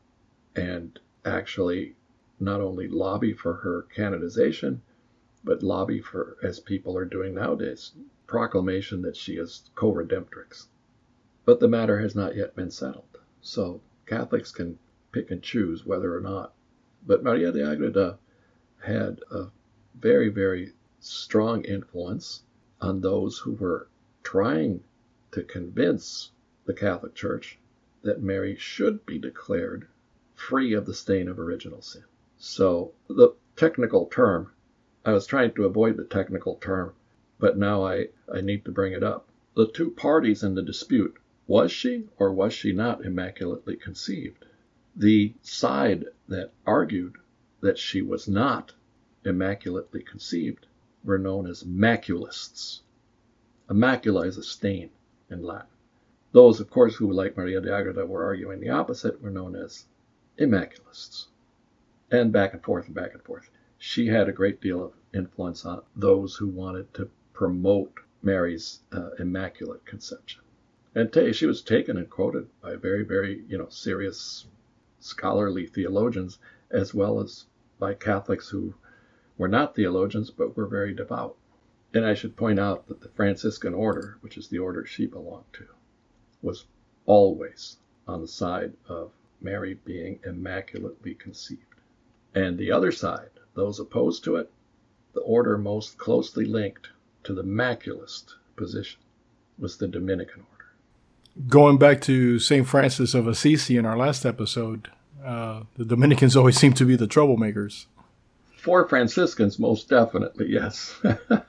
[0.56, 1.94] and actually
[2.40, 4.82] not only lobby for her canonization,
[5.44, 7.92] but lobby for, as people are doing nowadays,
[8.26, 10.66] proclamation that she is co redemptrix.
[11.44, 13.18] But the matter has not yet been settled.
[13.40, 14.80] So Catholics can
[15.12, 16.52] pick and choose whether or not.
[17.06, 18.18] But Maria de Agreda
[18.80, 19.46] had a
[19.96, 22.42] very, very strong influence
[22.80, 23.86] on those who were
[24.24, 24.82] trying
[25.30, 26.32] to convince
[26.64, 27.58] the Catholic Church
[28.02, 29.86] that Mary should be declared
[30.34, 32.02] free of the stain of original sin.
[32.38, 34.50] So the technical term,
[35.04, 36.94] I was trying to avoid the technical term,
[37.38, 39.28] but now I, I need to bring it up.
[39.54, 41.16] The two parties in the dispute,
[41.46, 44.44] was she or was she not immaculately conceived?
[44.96, 47.16] The side that argued
[47.60, 48.72] that she was not
[49.24, 50.66] immaculately conceived
[51.04, 52.80] were known as maculists.
[53.66, 54.90] A is a stain
[55.30, 55.70] in Latin.
[56.32, 59.86] Those, of course, who, like Maria de Agreda, were arguing the opposite, were known as
[60.36, 61.28] immaculists
[62.10, 63.48] and back and forth and back and forth.
[63.78, 69.12] She had a great deal of influence on those who wanted to promote Mary's uh,
[69.18, 70.42] immaculate conception.
[70.94, 74.46] And t- she was taken and quoted by very, very, you know, serious
[75.00, 76.38] scholarly theologians,
[76.70, 77.46] as well as
[77.78, 78.74] by Catholics who
[79.38, 81.36] were not theologians but were very devout.
[81.94, 85.52] And I should point out that the Franciscan order, which is the order she belonged
[85.54, 85.66] to,
[86.42, 86.64] was
[87.06, 87.76] always
[88.08, 91.60] on the side of Mary being immaculately conceived.
[92.34, 94.50] And the other side, those opposed to it,
[95.12, 96.88] the order most closely linked
[97.22, 99.00] to the maculist position
[99.56, 101.46] was the Dominican order.
[101.48, 102.66] Going back to St.
[102.66, 104.90] Francis of Assisi in our last episode,
[105.24, 107.86] uh, the Dominicans always seem to be the troublemakers.
[108.64, 110.98] For Franciscans, most definitely, yes.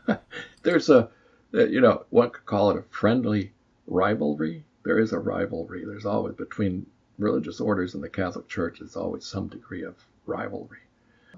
[0.64, 1.10] There's a,
[1.54, 3.54] you know, one could call it a friendly
[3.88, 4.66] rivalry.
[4.84, 5.86] There is a rivalry.
[5.86, 6.88] There's always between
[7.18, 9.96] religious orders in the Catholic Church, there's always some degree of
[10.26, 10.82] rivalry.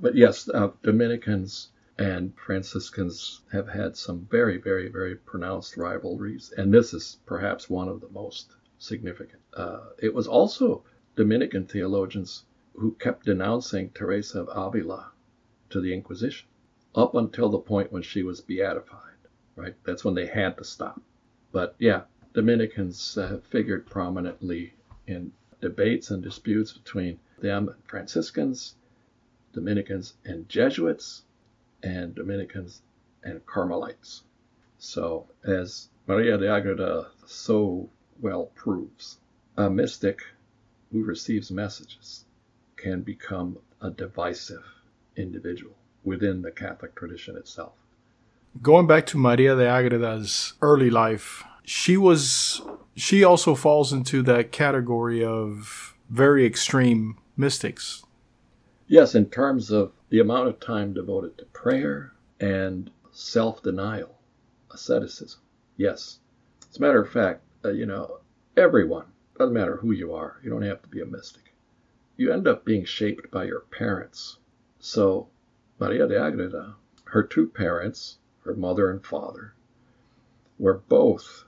[0.01, 1.69] But yes, uh, Dominicans
[1.99, 7.87] and Franciscans have had some very, very, very pronounced rivalries, and this is perhaps one
[7.87, 9.43] of the most significant.
[9.53, 10.83] Uh, it was also
[11.15, 15.11] Dominican theologians who kept denouncing Teresa of Avila
[15.69, 16.47] to the Inquisition
[16.95, 19.17] up until the point when she was beatified,
[19.55, 19.75] right?
[19.83, 21.01] That's when they had to stop.
[21.51, 22.03] But yeah,
[22.33, 24.73] Dominicans have figured prominently
[25.05, 28.75] in debates and disputes between them and Franciscans,
[29.53, 31.23] Dominicans and Jesuits,
[31.83, 32.81] and Dominicans
[33.23, 34.23] and Carmelites.
[34.79, 37.89] So, as Maria de Agreda so
[38.21, 39.19] well proves,
[39.55, 40.23] a mystic
[40.91, 42.25] who receives messages
[42.75, 44.63] can become a divisive
[45.17, 47.73] individual within the Catholic tradition itself.
[48.61, 52.61] Going back to Maria de Agreda's early life, she was
[52.95, 58.03] she also falls into that category of very extreme mystics.
[58.87, 64.17] Yes, in terms of the amount of time devoted to prayer and self denial,
[64.71, 65.41] asceticism.
[65.75, 66.19] Yes.
[66.69, 68.19] As a matter of fact, uh, you know,
[68.55, 69.05] everyone,
[69.37, 71.53] doesn't matter who you are, you don't have to be a mystic.
[72.15, 74.37] You end up being shaped by your parents.
[74.79, 75.27] So,
[75.79, 76.75] Maria de Agreda,
[77.05, 79.53] her two parents, her mother and father,
[80.59, 81.45] were both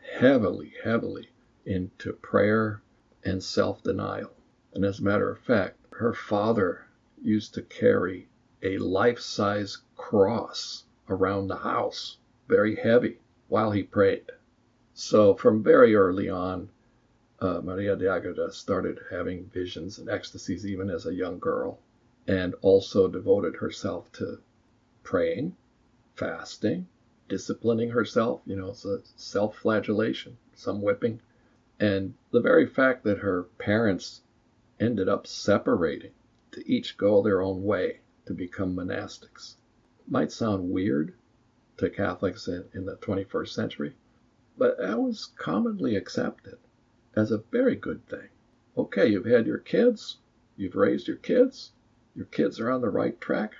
[0.00, 1.28] heavily, heavily
[1.66, 2.80] into prayer
[3.22, 4.32] and self denial.
[4.72, 6.86] And as a matter of fact, her father
[7.20, 8.28] used to carry
[8.62, 12.16] a life size cross around the house,
[12.48, 14.32] very heavy, while he prayed.
[14.94, 16.70] So, from very early on,
[17.40, 21.78] uh, Maria de Agreda started having visions and ecstasies even as a young girl,
[22.26, 24.40] and also devoted herself to
[25.02, 25.56] praying,
[26.14, 26.86] fasting,
[27.28, 31.20] disciplining herself, you know, so self flagellation, some whipping.
[31.78, 34.22] And the very fact that her parents
[34.80, 36.12] ended up separating
[36.52, 39.56] to each go their own way to become monastics
[40.06, 41.14] might sound weird
[41.76, 43.94] to Catholics in, in the 21st century,
[44.56, 46.58] but that was commonly accepted
[47.16, 48.28] as a very good thing.
[48.76, 50.18] Okay, you've had your kids,
[50.56, 51.72] you've raised your kids,
[52.14, 53.54] your kids are on the right track,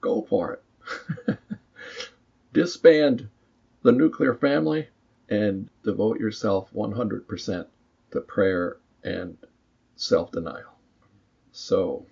[0.00, 0.60] go for
[1.28, 1.38] it.
[2.52, 3.28] Disband
[3.82, 4.88] the nuclear family
[5.28, 7.66] and devote yourself 100%
[8.12, 9.36] to prayer and
[9.96, 10.78] self denial.
[11.50, 12.06] So,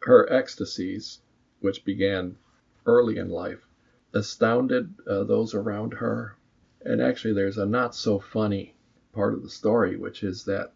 [0.00, 1.20] her ecstasies,
[1.60, 2.36] which began
[2.84, 3.66] early in life,
[4.12, 6.36] astounded uh, those around her.
[6.82, 8.74] And actually, there's a not so funny
[9.12, 10.72] part of the story, which is that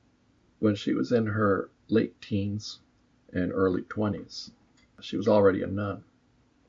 [0.61, 2.79] when she was in her late teens
[3.33, 4.51] and early 20s,
[5.01, 6.05] she was already a nun.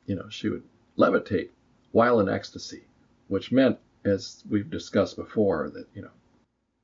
[0.06, 0.64] You know, she would
[0.98, 1.50] levitate
[1.92, 2.84] while in ecstasy,
[3.28, 6.12] which meant, as we've discussed before, that, you know,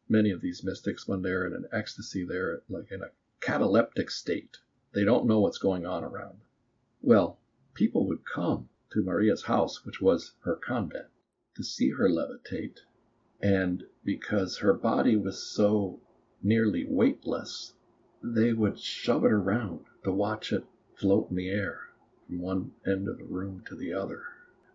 [0.07, 3.11] many of these mystics, when they're in an ecstasy, they're like in a
[3.41, 4.57] cataleptic state.
[4.93, 6.39] They don't know what's going on around.
[7.01, 7.39] Well,
[7.73, 11.07] people would come to Maria's house, which was her convent,
[11.55, 12.79] to see her levitate.
[13.41, 15.99] And because her body was so
[16.41, 17.73] nearly weightless,
[18.21, 20.65] they would shove it around to watch it
[20.95, 21.79] float in the air
[22.27, 24.23] from one end of the room to the other,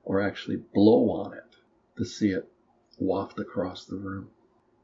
[0.03, 1.57] or actually blow on it
[1.97, 2.51] to see it
[2.99, 4.31] waft across the room.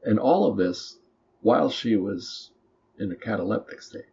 [0.03, 0.99] And all of this
[1.41, 2.51] while she was
[2.99, 4.05] in a cataleptic state.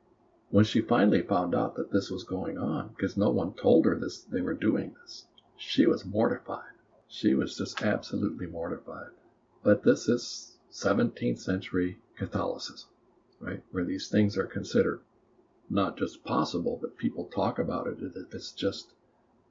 [0.50, 3.98] When she finally found out that this was going on, because no one told her
[3.98, 5.26] this they were doing this,
[5.56, 6.72] she was mortified.
[7.06, 9.10] She was just absolutely mortified.
[9.62, 12.88] But this is 17th century Catholicism,
[13.40, 13.62] right?
[13.70, 15.00] Where these things are considered
[15.70, 17.98] not just possible, but people talk about it
[18.32, 18.94] it's just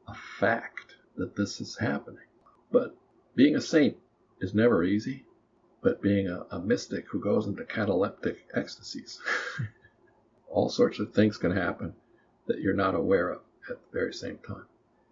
[0.07, 2.25] a fact that this is happening.
[2.71, 2.95] But
[3.35, 3.97] being a saint
[4.39, 5.25] is never easy,
[5.81, 9.21] but being a, a mystic who goes into cataleptic ecstasies
[10.49, 11.93] all sorts of things can happen
[12.47, 14.65] that you're not aware of at the very same time.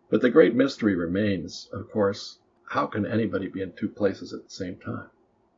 [0.10, 4.44] But the great mystery remains, of course, how can anybody be in two places at
[4.44, 5.10] the same time?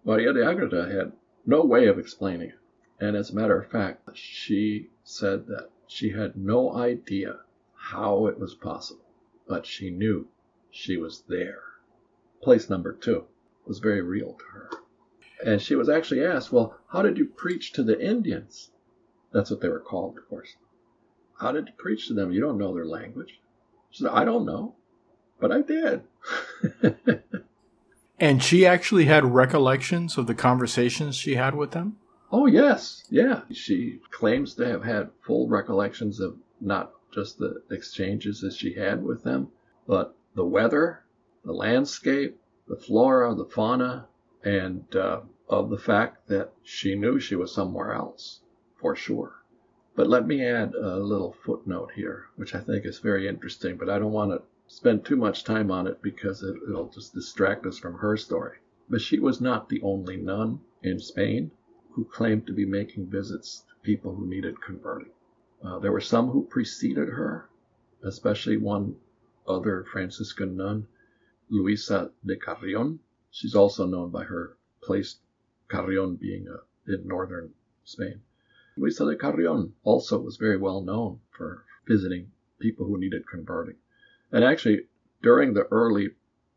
[0.03, 1.13] Maria de Agreda had
[1.45, 2.59] no way of explaining it.
[2.99, 7.39] And as a matter of fact, she said that she had no idea
[7.75, 9.05] how it was possible,
[9.47, 10.27] but she knew
[10.71, 11.61] she was there.
[12.41, 13.25] Place number two
[13.65, 14.69] was very real to her.
[15.45, 18.71] And she was actually asked, Well, how did you preach to the Indians?
[19.31, 20.55] That's what they were called, of course.
[21.39, 22.31] How did you preach to them?
[22.31, 23.39] You don't know their language.
[23.91, 24.75] She said, I don't know,
[25.39, 26.01] but I did.
[28.19, 31.97] and she actually had recollections of the conversations she had with them?
[32.29, 33.05] Oh, yes.
[33.09, 33.43] Yeah.
[33.51, 39.01] She claims to have had full recollections of not just the exchanges that she had
[39.01, 39.49] with them,
[39.87, 41.05] but the weather,
[41.45, 44.09] the landscape, the flora, the fauna,
[44.43, 48.41] and uh, of the fact that she knew she was somewhere else
[48.75, 49.41] for sure.
[49.95, 53.89] But let me add a little footnote here, which I think is very interesting, but
[53.89, 57.65] I don't want to spend too much time on it because it, will just distract
[57.65, 58.57] us from her story.
[58.89, 61.51] But she was not the only nun in Spain
[61.97, 65.09] who claimed to be making visits to people who needed converting.
[65.63, 67.49] Uh, there were some who preceded her,
[68.03, 68.95] especially one
[69.47, 70.87] other Franciscan nun,
[71.49, 72.99] Luisa de Carrion.
[73.31, 75.15] She's also known by her place,
[75.71, 77.51] Carrion being uh, in northern
[77.83, 78.21] Spain.
[78.77, 83.77] Luisa de Carrion also was very well known for visiting people who needed converting.
[84.31, 84.85] And actually,
[85.23, 86.11] during the early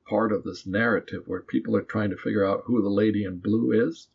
[0.07, 3.38] part of this narrative where people are trying to figure out who the lady in
[3.38, 4.09] blue is,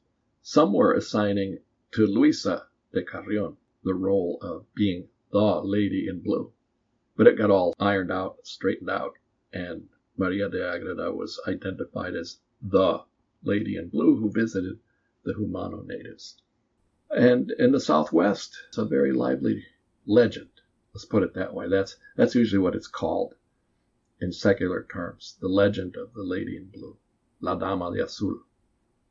[0.48, 1.58] some were assigning
[1.90, 6.54] to Luisa de Carrion the role of being the lady in blue.
[7.18, 9.16] But it got all ironed out, straightened out,
[9.52, 13.04] and Maria de Agreda was identified as the
[13.42, 14.78] lady in blue who visited
[15.24, 16.40] the Jumano natives.
[17.10, 19.66] And in the Southwest, it's a very lively
[20.06, 20.52] legend.
[20.94, 21.70] Let's put it that way.
[21.70, 23.34] That's that's usually what it's called
[24.22, 25.38] in secular terms.
[25.42, 26.98] The legend of the Lady in Blue,
[27.42, 28.44] La Dama de Azul.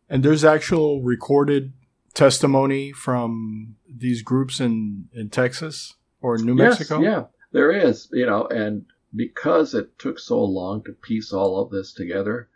[0.09, 1.73] And there's actual recorded
[2.13, 7.01] testimony from these groups in in Texas or New Mexico.
[7.01, 8.09] Yes, yeah, there is.
[8.13, 12.49] You know, and because it took so long to piece all of this together,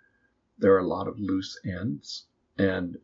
[0.59, 2.27] there are a lot of loose ends.
[2.57, 2.99] And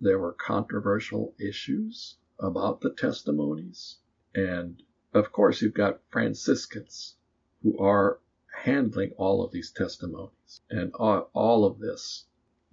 [0.00, 3.98] there were controversial issues about the testimonies,
[4.34, 4.82] and
[5.14, 7.14] of course, you've got Franciscans
[7.62, 8.20] who are
[8.64, 10.60] handling all of these testimonies.
[10.68, 12.26] And all, all of this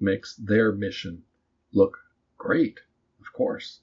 [0.04, 1.24] makes their mission
[1.72, 1.97] look
[2.38, 2.82] great,
[3.20, 3.80] of course.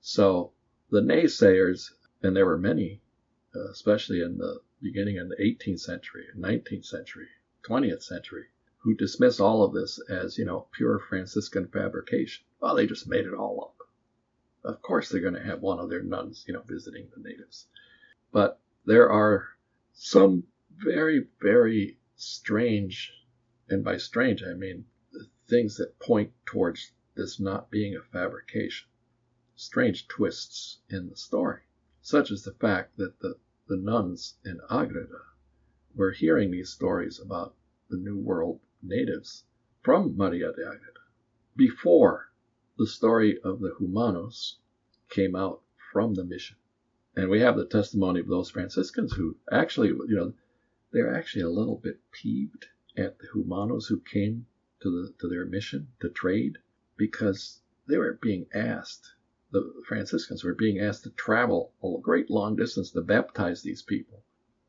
[0.00, 0.52] So
[0.90, 1.92] the naysayers,
[2.22, 3.02] and there were many,
[3.54, 7.28] uh, especially in the beginning in the 18th century, 19th century,
[7.62, 8.46] 20th century,
[8.78, 12.44] who dismiss all of this as, you know, pure Franciscan fabrication.
[12.60, 13.86] Well, they just made it all up.
[14.64, 17.66] Of course, they're going to have one of their nuns, you know, visiting the natives.
[18.32, 19.48] But there are
[19.92, 20.44] some
[20.76, 23.12] very, very strange,
[23.68, 24.86] and by strange, I mean
[25.48, 28.86] things that point towards this not being a fabrication.
[29.56, 31.62] Strange twists in the story,
[32.02, 35.22] such as the fact that the, the nuns in Agreda
[35.94, 37.56] were hearing these stories about
[37.88, 39.44] the New World natives
[39.82, 41.00] from Maria de Agreda
[41.56, 42.30] before
[42.76, 44.58] the story of the Jumanos
[45.08, 46.56] came out from the mission.
[47.16, 50.34] And we have the testimony of those Franciscans who actually, you know,
[50.92, 54.46] they're actually a little bit peeved at the Jumanos who came
[54.80, 56.58] to the to their mission to trade
[56.96, 59.14] because they were being asked
[59.50, 64.22] the Franciscans were being asked to travel a great long distance to baptize these people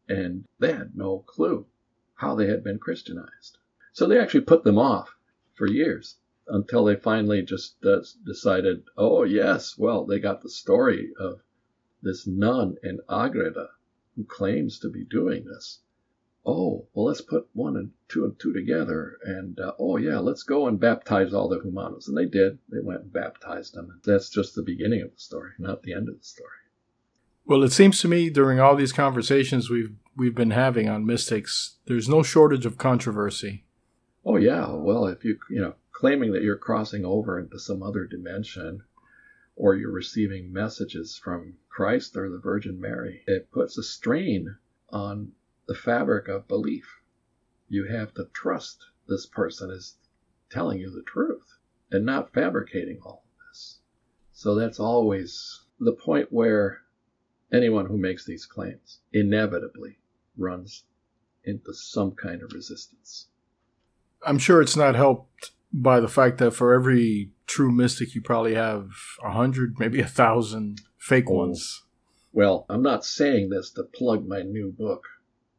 [0.10, 1.66] and they had no clue
[2.16, 3.58] how they had been Christianized.
[3.94, 5.16] So they actually put them off
[5.54, 11.14] for years until they finally just uh, decided, oh, yes, well, they got the story
[11.20, 11.42] of
[12.02, 13.70] this nun in Agreda
[14.16, 15.80] who claims to be doing this
[16.46, 19.18] oh, well, let's put one and two and two together.
[19.24, 22.08] And, uh, oh, yeah, let's go and baptize all the Jumanos.
[22.08, 22.60] And they did.
[22.70, 23.90] They went and baptized them.
[23.92, 26.50] And that's just the beginning of the story, not the end of the story.
[27.46, 31.78] Well, it seems to me during all these conversations we've we've been having on mystics,
[31.88, 33.64] there's no shortage of controversy.
[34.24, 38.06] Oh yeah, well, if you you know claiming that you're crossing over into some other
[38.06, 38.84] dimension,
[39.56, 44.56] or you're receiving messages from Christ or the Virgin Mary, it puts a strain
[44.92, 45.32] on
[45.70, 47.00] the fabric of belief.
[47.68, 49.98] You have to trust this person is
[50.50, 51.46] telling you the truth
[51.92, 53.78] and not fabricating all of this.
[54.32, 56.80] So that's always the point where
[57.54, 60.00] anyone who makes these claims inevitably
[60.36, 60.86] runs
[61.44, 63.28] into some kind of resistance.
[64.26, 68.56] I'm sure it's not helped by the fact that for every true mystic, you probably
[68.56, 68.90] have
[69.24, 71.36] a hundred, maybe a thousand fake oh.
[71.36, 71.84] ones.
[72.34, 75.04] Well, I'm not saying this to plug my new book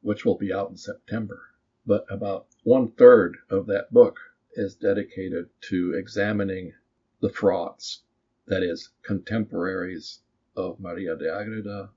[0.03, 1.43] which will be out in September.
[1.87, 4.19] But about one third of that book
[4.55, 6.75] is dedicated to examining
[7.21, 8.03] the frauds,
[8.47, 10.21] that is, contemporaries
[10.57, 11.91] of Maria de Agreda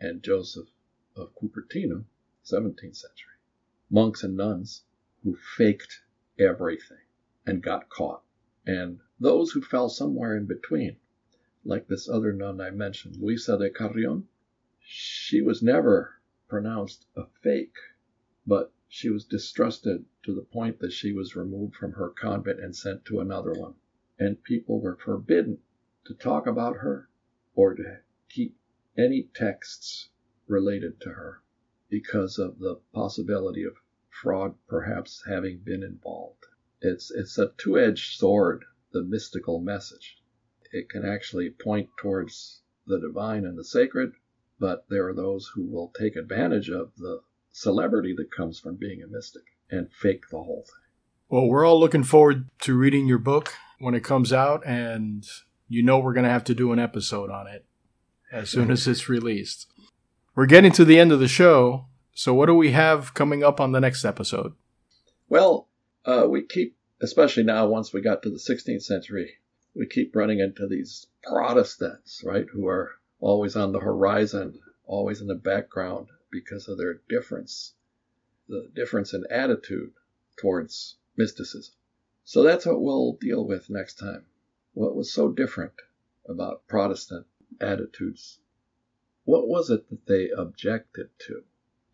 [0.00, 0.68] and Joseph
[1.14, 2.04] of Cupertino,
[2.44, 3.34] 17th century.
[3.90, 4.84] Monks and nuns
[5.22, 6.02] who faked
[6.38, 6.98] everything
[7.46, 8.22] and got caught,
[8.66, 10.96] and those who fell somewhere in between,
[11.64, 14.28] like this other nun I mentioned, Luisa de Carrion.
[14.80, 17.76] She was never pronounced a fake,
[18.44, 22.74] but she was distrusted to the point that she was removed from her convent and
[22.74, 23.74] sent to another one.
[24.18, 25.58] And people were forbidden
[26.06, 27.08] to talk about her
[27.54, 28.58] or to keep
[28.98, 30.08] any texts
[30.48, 31.40] related to her
[31.88, 33.76] because of the possibility of
[34.08, 36.46] fraud perhaps having been involved.
[36.80, 40.20] It's, it's a two edged sword, the mystical message.
[40.72, 44.14] It can actually point towards the divine and the sacred,
[44.58, 47.22] but there are those who will take advantage of the
[47.56, 50.74] celebrity that comes from being a mystic and fake the whole thing.
[51.30, 55.26] Well, we're all looking forward to reading your book when it comes out, and
[55.66, 57.64] you know we're going to have to do an episode on it
[58.30, 59.68] as soon as it's released.
[60.34, 63.58] We're getting to the end of the show, so what do we have coming up
[63.58, 64.52] on the next episode?
[65.30, 65.68] Well,
[66.04, 69.30] uh, we keep, especially now, once we got to the 16th century,
[69.74, 75.26] we keep running into these Protestants, right, who are always on the horizon, always in
[75.26, 77.74] the background because of their difference,
[78.48, 79.92] the difference in attitude
[80.36, 81.74] towards mysticism.
[82.24, 84.26] So that's what we'll deal with next time.
[84.74, 85.72] What was so different
[86.28, 87.26] about Protestant
[87.60, 88.38] attitudes?
[89.24, 91.44] What was it that they objected to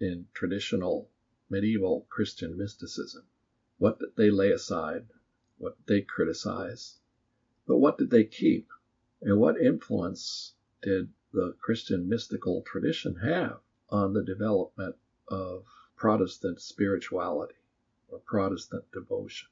[0.00, 1.08] in traditional
[1.48, 3.24] medieval Christian mysticism?
[3.78, 5.06] What did they lay aside?
[5.58, 6.98] What did they criticize?
[7.66, 8.68] But what did they keep?
[9.20, 13.60] And what influence did the Christian mystical tradition have
[13.92, 14.96] on the development
[15.28, 15.64] of
[15.96, 17.54] Protestant spirituality
[18.08, 19.48] or Protestant devotion.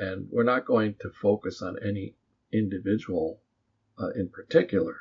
[0.00, 2.16] And we're not going to focus on any
[2.52, 3.40] individual
[3.98, 4.96] uh, in particular,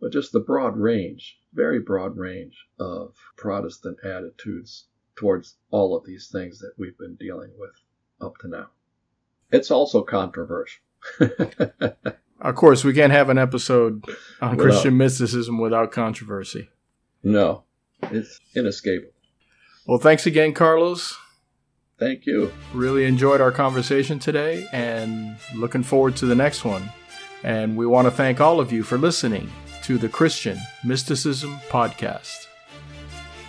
[0.00, 4.84] but just the broad range, very broad range of Protestant attitudes
[5.16, 7.74] towards all of these things that we've been dealing with
[8.20, 8.68] up to now.
[9.50, 10.82] It's also controversial.
[12.40, 14.04] Of course, we can't have an episode
[14.40, 16.70] on without, Christian mysticism without controversy.
[17.22, 17.64] No,
[18.02, 19.12] it's inescapable.
[19.86, 21.16] Well, thanks again, Carlos.
[21.98, 22.52] Thank you.
[22.72, 26.90] Really enjoyed our conversation today and looking forward to the next one.
[27.42, 29.50] And we want to thank all of you for listening
[29.84, 32.46] to the Christian Mysticism Podcast.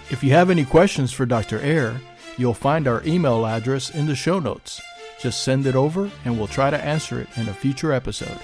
[0.09, 1.59] If you have any questions for Dr.
[1.59, 1.99] Eire,
[2.37, 4.81] you'll find our email address in the show notes.
[5.19, 8.39] Just send it over and we'll try to answer it in a future episode.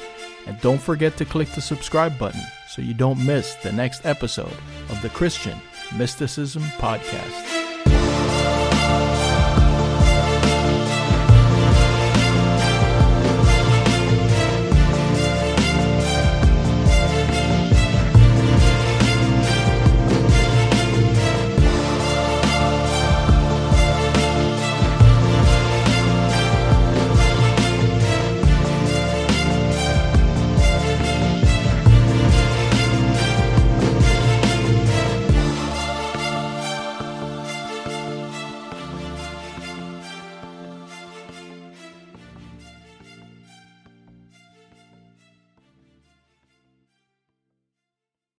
[0.45, 4.53] And don't forget to click the subscribe button so you don't miss the next episode
[4.89, 5.57] of the Christian
[5.93, 7.54] Mysticism Podcast.